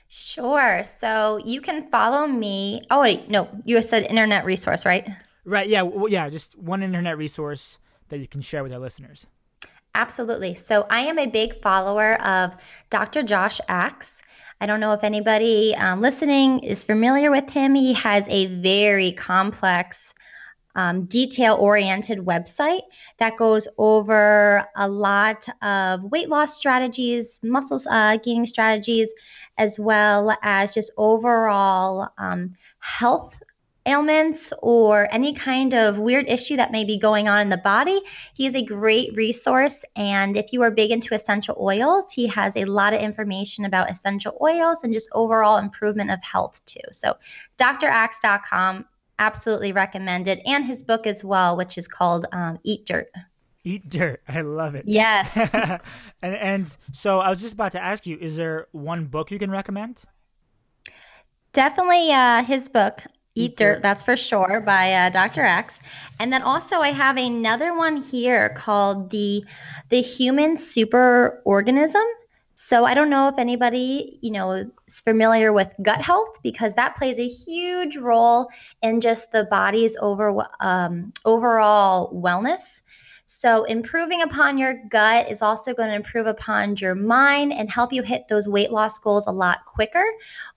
Sure. 0.09 0.83
So 0.83 1.39
you 1.45 1.61
can 1.61 1.89
follow 1.89 2.27
me. 2.27 2.81
Oh 2.91 2.99
wait. 2.99 3.29
No. 3.29 3.47
You 3.63 3.81
said 3.81 4.03
internet 4.03 4.43
resource 4.43 4.85
right? 4.85 5.07
Right. 5.45 5.69
Yeah. 5.69 5.83
Well, 5.83 6.09
yeah. 6.09 6.29
Just 6.29 6.59
one 6.59 6.83
internet 6.83 7.17
resource 7.17 7.77
that 8.09 8.17
you 8.17 8.27
can 8.27 8.41
share 8.41 8.63
with 8.63 8.73
our 8.73 8.79
listeners 8.79 9.27
Absolutely. 9.95 10.55
So 10.55 10.85
I 10.89 11.01
am 11.01 11.19
a 11.19 11.27
big 11.27 11.61
follower 11.61 12.21
of 12.21 12.55
Dr. 12.89 13.23
Josh 13.23 13.59
Axe. 13.67 14.21
I 14.61 14.65
don't 14.65 14.79
know 14.79 14.93
if 14.93 15.03
anybody 15.03 15.75
um, 15.75 16.01
listening 16.01 16.59
is 16.59 16.83
familiar 16.83 17.31
with 17.31 17.49
him. 17.49 17.75
He 17.75 17.93
has 17.93 18.27
a 18.27 18.47
very 18.61 19.13
complex, 19.13 20.13
um, 20.75 21.05
detail 21.05 21.55
oriented 21.59 22.19
website 22.19 22.81
that 23.17 23.37
goes 23.37 23.67
over 23.77 24.65
a 24.75 24.87
lot 24.87 25.45
of 25.61 26.03
weight 26.03 26.29
loss 26.29 26.55
strategies, 26.55 27.39
muscle 27.43 27.81
uh, 27.89 28.17
gaining 28.17 28.45
strategies, 28.45 29.11
as 29.57 29.79
well 29.79 30.37
as 30.41 30.73
just 30.73 30.91
overall 30.97 32.09
um, 32.17 32.53
health 32.79 33.41
ailments 33.89 34.53
or 34.61 35.07
any 35.11 35.33
kind 35.33 35.73
of 35.73 35.99
weird 35.99 36.29
issue 36.29 36.55
that 36.57 36.71
may 36.71 36.83
be 36.83 36.97
going 36.97 37.27
on 37.27 37.41
in 37.41 37.49
the 37.49 37.57
body, 37.57 37.99
he 38.33 38.45
is 38.45 38.55
a 38.55 38.63
great 38.63 39.15
resource. 39.15 39.83
And 39.95 40.37
if 40.37 40.53
you 40.53 40.61
are 40.61 40.71
big 40.71 40.91
into 40.91 41.15
essential 41.15 41.57
oils, 41.59 42.11
he 42.11 42.27
has 42.27 42.55
a 42.55 42.65
lot 42.65 42.93
of 42.93 43.01
information 43.01 43.65
about 43.65 43.89
essential 43.89 44.37
oils 44.41 44.83
and 44.83 44.93
just 44.93 45.09
overall 45.13 45.57
improvement 45.57 46.11
of 46.11 46.21
health 46.23 46.63
too. 46.65 46.79
So, 46.91 47.15
draxe.com, 47.57 48.85
absolutely 49.17 49.71
recommended, 49.71 50.41
and 50.45 50.65
his 50.65 50.83
book 50.83 51.07
as 51.07 51.23
well, 51.23 51.57
which 51.57 51.77
is 51.77 51.87
called 51.87 52.27
um, 52.31 52.59
Eat 52.63 52.85
Dirt. 52.85 53.09
Eat 53.63 53.89
dirt. 53.89 54.21
I 54.27 54.41
love 54.41 54.75
it. 54.75 54.85
Yes. 54.87 55.35
and, 56.21 56.35
and 56.35 56.77
so 56.91 57.19
I 57.19 57.29
was 57.29 57.41
just 57.41 57.53
about 57.53 57.73
to 57.73 57.83
ask 57.83 58.05
you, 58.05 58.17
is 58.17 58.37
there 58.37 58.67
one 58.71 59.05
book 59.05 59.31
you 59.31 59.39
can 59.39 59.51
recommend? 59.51 60.03
Definitely 61.51 62.11
uh, 62.11 62.43
his 62.43 62.69
book, 62.69 63.01
Eat 63.39 63.55
Dirt, 63.55 63.81
that's 63.81 64.03
for 64.03 64.17
sure, 64.17 64.59
by 64.59 64.91
uh, 64.93 65.09
Dr. 65.11 65.41
Axe. 65.41 65.79
And 66.19 66.33
then 66.33 66.41
also 66.41 66.79
I 66.79 66.89
have 66.89 67.15
another 67.15 67.73
one 67.73 68.01
here 68.01 68.49
called 68.49 69.09
the 69.09 69.45
the 69.87 70.01
Human 70.01 70.57
Super 70.57 71.41
Organism. 71.45 72.03
So 72.55 72.83
I 72.83 72.93
don't 72.93 73.09
know 73.09 73.29
if 73.29 73.39
anybody, 73.39 74.19
you 74.21 74.31
know, 74.31 74.51
is 74.51 75.01
familiar 75.01 75.53
with 75.53 75.73
gut 75.81 76.01
health 76.01 76.39
because 76.43 76.75
that 76.75 76.97
plays 76.97 77.17
a 77.17 77.27
huge 77.27 77.95
role 77.95 78.49
in 78.83 78.99
just 78.99 79.31
the 79.31 79.45
body's 79.45 79.95
over 79.97 80.45
um, 80.59 81.13
overall 81.23 82.13
wellness. 82.13 82.81
So 83.25 83.63
improving 83.63 84.21
upon 84.21 84.57
your 84.57 84.73
gut 84.89 85.31
is 85.31 85.41
also 85.41 85.73
going 85.73 85.89
to 85.89 85.95
improve 85.95 86.27
upon 86.27 86.75
your 86.75 86.95
mind 86.95 87.53
and 87.53 87.69
help 87.69 87.93
you 87.93 88.01
hit 88.03 88.27
those 88.27 88.49
weight 88.49 88.71
loss 88.71 88.99
goals 88.99 89.27
a 89.27 89.31
lot 89.31 89.65
quicker 89.65 90.03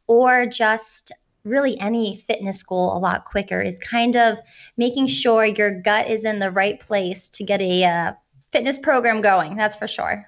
or 0.07 0.47
just 0.47 1.13
really 1.45 1.79
any 1.81 2.17
fitness 2.17 2.63
goal 2.63 2.97
a 2.97 2.99
lot 2.99 3.25
quicker 3.25 3.61
is 3.61 3.79
kind 3.79 4.17
of 4.17 4.39
making 4.77 5.07
sure 5.07 5.45
your 5.45 5.81
gut 5.81 6.09
is 6.09 6.25
in 6.25 6.39
the 6.39 6.51
right 6.51 6.79
place 6.81 7.29
to 7.31 7.45
get 7.45 7.61
a 7.61 7.85
uh, 7.85 8.13
fitness 8.53 8.79
program 8.79 9.21
going. 9.21 9.57
That's 9.57 9.77
for 9.77 9.89
sure. 9.89 10.27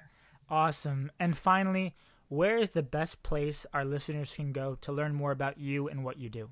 Awesome. 0.49 1.11
And 1.19 1.37
finally, 1.37 1.95
where 2.27 2.57
is 2.57 2.71
the 2.71 2.83
best 2.83 3.23
place 3.23 3.65
our 3.73 3.85
listeners 3.85 4.33
can 4.35 4.51
go 4.51 4.75
to 4.81 4.91
learn 4.91 5.13
more 5.13 5.31
about 5.31 5.57
you 5.57 5.87
and 5.87 6.03
what 6.03 6.17
you 6.17 6.29
do? 6.29 6.49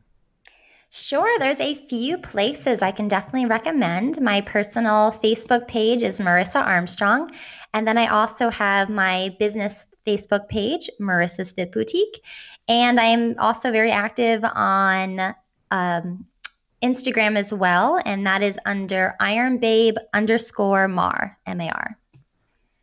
Sure, 0.95 1.39
there's 1.39 1.59
a 1.59 1.73
few 1.73 2.19
places 2.19 2.83
I 2.83 2.91
can 2.91 3.07
definitely 3.07 3.47
recommend. 3.47 4.21
My 4.21 4.41
personal 4.41 5.11
Facebook 5.11 5.67
page 5.67 6.03
is 6.03 6.19
Marissa 6.19 6.63
Armstrong. 6.63 7.31
And 7.73 7.87
then 7.87 7.97
I 7.97 8.05
also 8.05 8.49
have 8.49 8.89
my 8.89 9.35
business 9.39 9.87
Facebook 10.05 10.47
page, 10.49 10.89
Marissa's 10.99 11.51
Fit 11.51 11.71
Boutique. 11.71 12.21
And 12.67 12.99
I'm 12.99 13.37
also 13.39 13.71
very 13.71 13.91
active 13.91 14.43
on 14.43 15.35
um, 15.71 16.25
Instagram 16.83 17.37
as 17.37 17.53
well, 17.53 18.01
and 18.05 18.25
that 18.25 18.43
is 18.43 18.59
under 18.65 19.15
Iron 19.19 19.57
Babe 19.57 19.95
underscore 20.13 20.87
Mar, 20.87 21.37
M 21.45 21.61
A 21.61 21.69
R. 21.69 21.97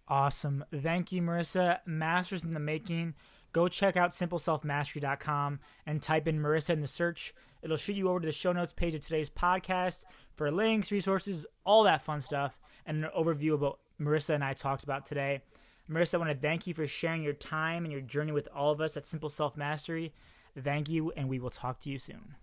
Awesome. 0.09 0.64
Thank 0.74 1.12
you, 1.12 1.22
Marissa. 1.22 1.78
Masters 1.87 2.42
in 2.42 2.50
the 2.50 2.61
Making. 2.61 3.14
Go 3.52 3.68
check 3.68 3.96
out 3.96 4.11
simpleselfmastery.com 4.11 5.61
and 5.87 6.02
type 6.02 6.26
in 6.26 6.40
Marissa 6.40 6.70
in 6.70 6.80
the 6.80 6.88
search. 6.88 7.35
It'll 7.62 7.76
shoot 7.76 7.96
you 7.96 8.09
over 8.09 8.20
to 8.20 8.26
the 8.26 8.33
show 8.33 8.52
notes 8.52 8.72
page 8.72 8.94
of 8.94 9.02
today's 9.02 9.30
podcast 9.30 10.04
for 10.35 10.50
links, 10.50 10.90
resources, 10.90 11.46
all 11.64 11.85
that 11.85 12.02
fun 12.02 12.20
stuff, 12.20 12.59
and 12.87 13.04
an 13.04 13.11
overview 13.16 13.54
of 13.54 13.61
what 13.61 13.76
Marissa 14.00 14.35
and 14.35 14.42
I 14.42 14.54
talked 14.54 14.83
about 14.83 15.04
today. 15.04 15.42
Marissa, 15.90 16.14
I 16.14 16.18
want 16.18 16.31
to 16.31 16.37
thank 16.37 16.66
you 16.66 16.74
for 16.74 16.87
sharing 16.87 17.22
your 17.22 17.33
time 17.33 17.85
and 17.85 17.90
your 17.90 18.00
journey 18.00 18.31
with 18.31 18.48
all 18.55 18.70
of 18.70 18.81
us 18.81 18.96
at 18.96 19.05
Simple 19.05 19.29
Self 19.29 19.57
Mastery. 19.57 20.12
Thank 20.57 20.88
you, 20.88 21.11
and 21.12 21.29
we 21.29 21.40
will 21.40 21.50
talk 21.50 21.81
to 21.81 21.90
you 21.90 21.98
soon. 21.98 22.37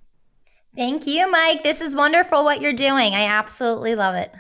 Thank 0.76 1.08
you, 1.08 1.32
Mike. 1.32 1.64
This 1.64 1.82
is 1.82 1.96
wonderful 1.96 2.44
what 2.44 2.62
you're 2.62 2.74
doing. 2.74 3.14
I 3.14 3.26
absolutely 3.26 3.96
love 3.96 4.16
it. 4.16 4.32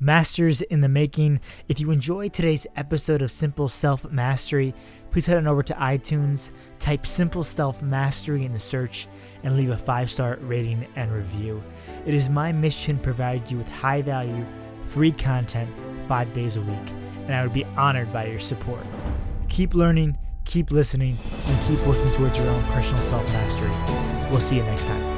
Masters 0.00 0.62
in 0.62 0.80
the 0.80 0.88
making. 0.88 1.40
If 1.68 1.78
you 1.78 1.90
enjoyed 1.90 2.32
today's 2.32 2.66
episode 2.74 3.22
of 3.22 3.30
Simple 3.30 3.68
Self 3.68 4.10
Mastery, 4.10 4.74
please 5.10 5.26
head 5.26 5.36
on 5.36 5.46
over 5.46 5.62
to 5.62 5.74
iTunes, 5.74 6.52
type 6.78 7.06
Simple 7.06 7.44
Self 7.44 7.82
Mastery 7.82 8.44
in 8.44 8.52
the 8.52 8.58
search, 8.58 9.06
and 9.42 9.56
leave 9.56 9.70
a 9.70 9.76
five 9.76 10.10
star 10.10 10.38
rating 10.40 10.88
and 10.96 11.12
review. 11.12 11.62
It 12.06 12.14
is 12.14 12.30
my 12.30 12.50
mission 12.50 12.96
to 12.96 13.02
provide 13.02 13.50
you 13.50 13.58
with 13.58 13.70
high 13.70 14.02
value, 14.02 14.44
free 14.80 15.12
content 15.12 15.70
five 16.08 16.32
days 16.32 16.56
a 16.56 16.62
week, 16.62 16.92
and 17.32 17.40
I 17.40 17.44
would 17.44 17.54
be 17.54 17.64
honored 17.78 18.12
by 18.12 18.26
your 18.26 18.40
support. 18.40 18.84
Keep 19.48 19.74
learning, 19.74 20.18
keep 20.44 20.70
listening, 20.70 21.16
and 21.46 21.66
keep 21.66 21.80
working 21.86 22.10
towards 22.12 22.36
your 22.36 22.48
own 22.48 22.62
personal 22.64 23.02
self 23.02 23.24
mastery. 23.32 23.70
We'll 24.30 24.40
see 24.40 24.56
you 24.56 24.62
next 24.64 24.84
time. 24.84 25.11